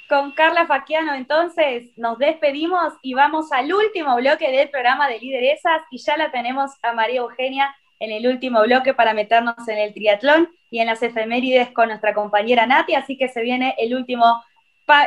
Con, 0.09 0.33
Carla 0.33 0.67
Faquiano, 0.67 1.13
entonces, 1.13 1.97
nos 1.97 2.17
despedimos 2.17 2.93
y 3.01 3.13
vamos 3.13 3.51
al 3.53 3.73
último 3.73 4.15
bloque 4.17 4.51
del 4.51 4.69
programa 4.69 5.07
de 5.07 5.19
lideresas 5.19 5.81
y 5.89 5.99
ya 5.99 6.17
la 6.17 6.31
tenemos 6.31 6.71
a 6.83 6.91
María 6.91 7.21
Eugenia 7.21 7.75
en 7.99 8.11
el 8.11 8.27
último 8.27 8.61
bloque 8.61 8.93
para 8.93 9.13
meternos 9.13 9.67
en 9.67 9.77
el 9.77 9.93
triatlón 9.93 10.49
y 10.69 10.79
en 10.79 10.87
las 10.87 11.01
efemérides 11.01 11.71
con 11.71 11.87
nuestra 11.87 12.13
compañera 12.13 12.67
Nati, 12.67 12.95
así 12.95 13.17
que 13.17 13.29
se 13.29 13.41
viene 13.41 13.75
el 13.77 13.95
último, 13.95 14.43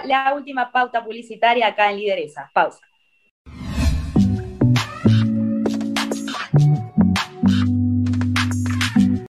la 0.04 0.34
última 0.34 0.72
pauta 0.72 1.04
publicitaria 1.04 1.66
acá 1.68 1.90
en 1.90 1.98
Lideresas. 1.98 2.50
Pausa. 2.52 2.87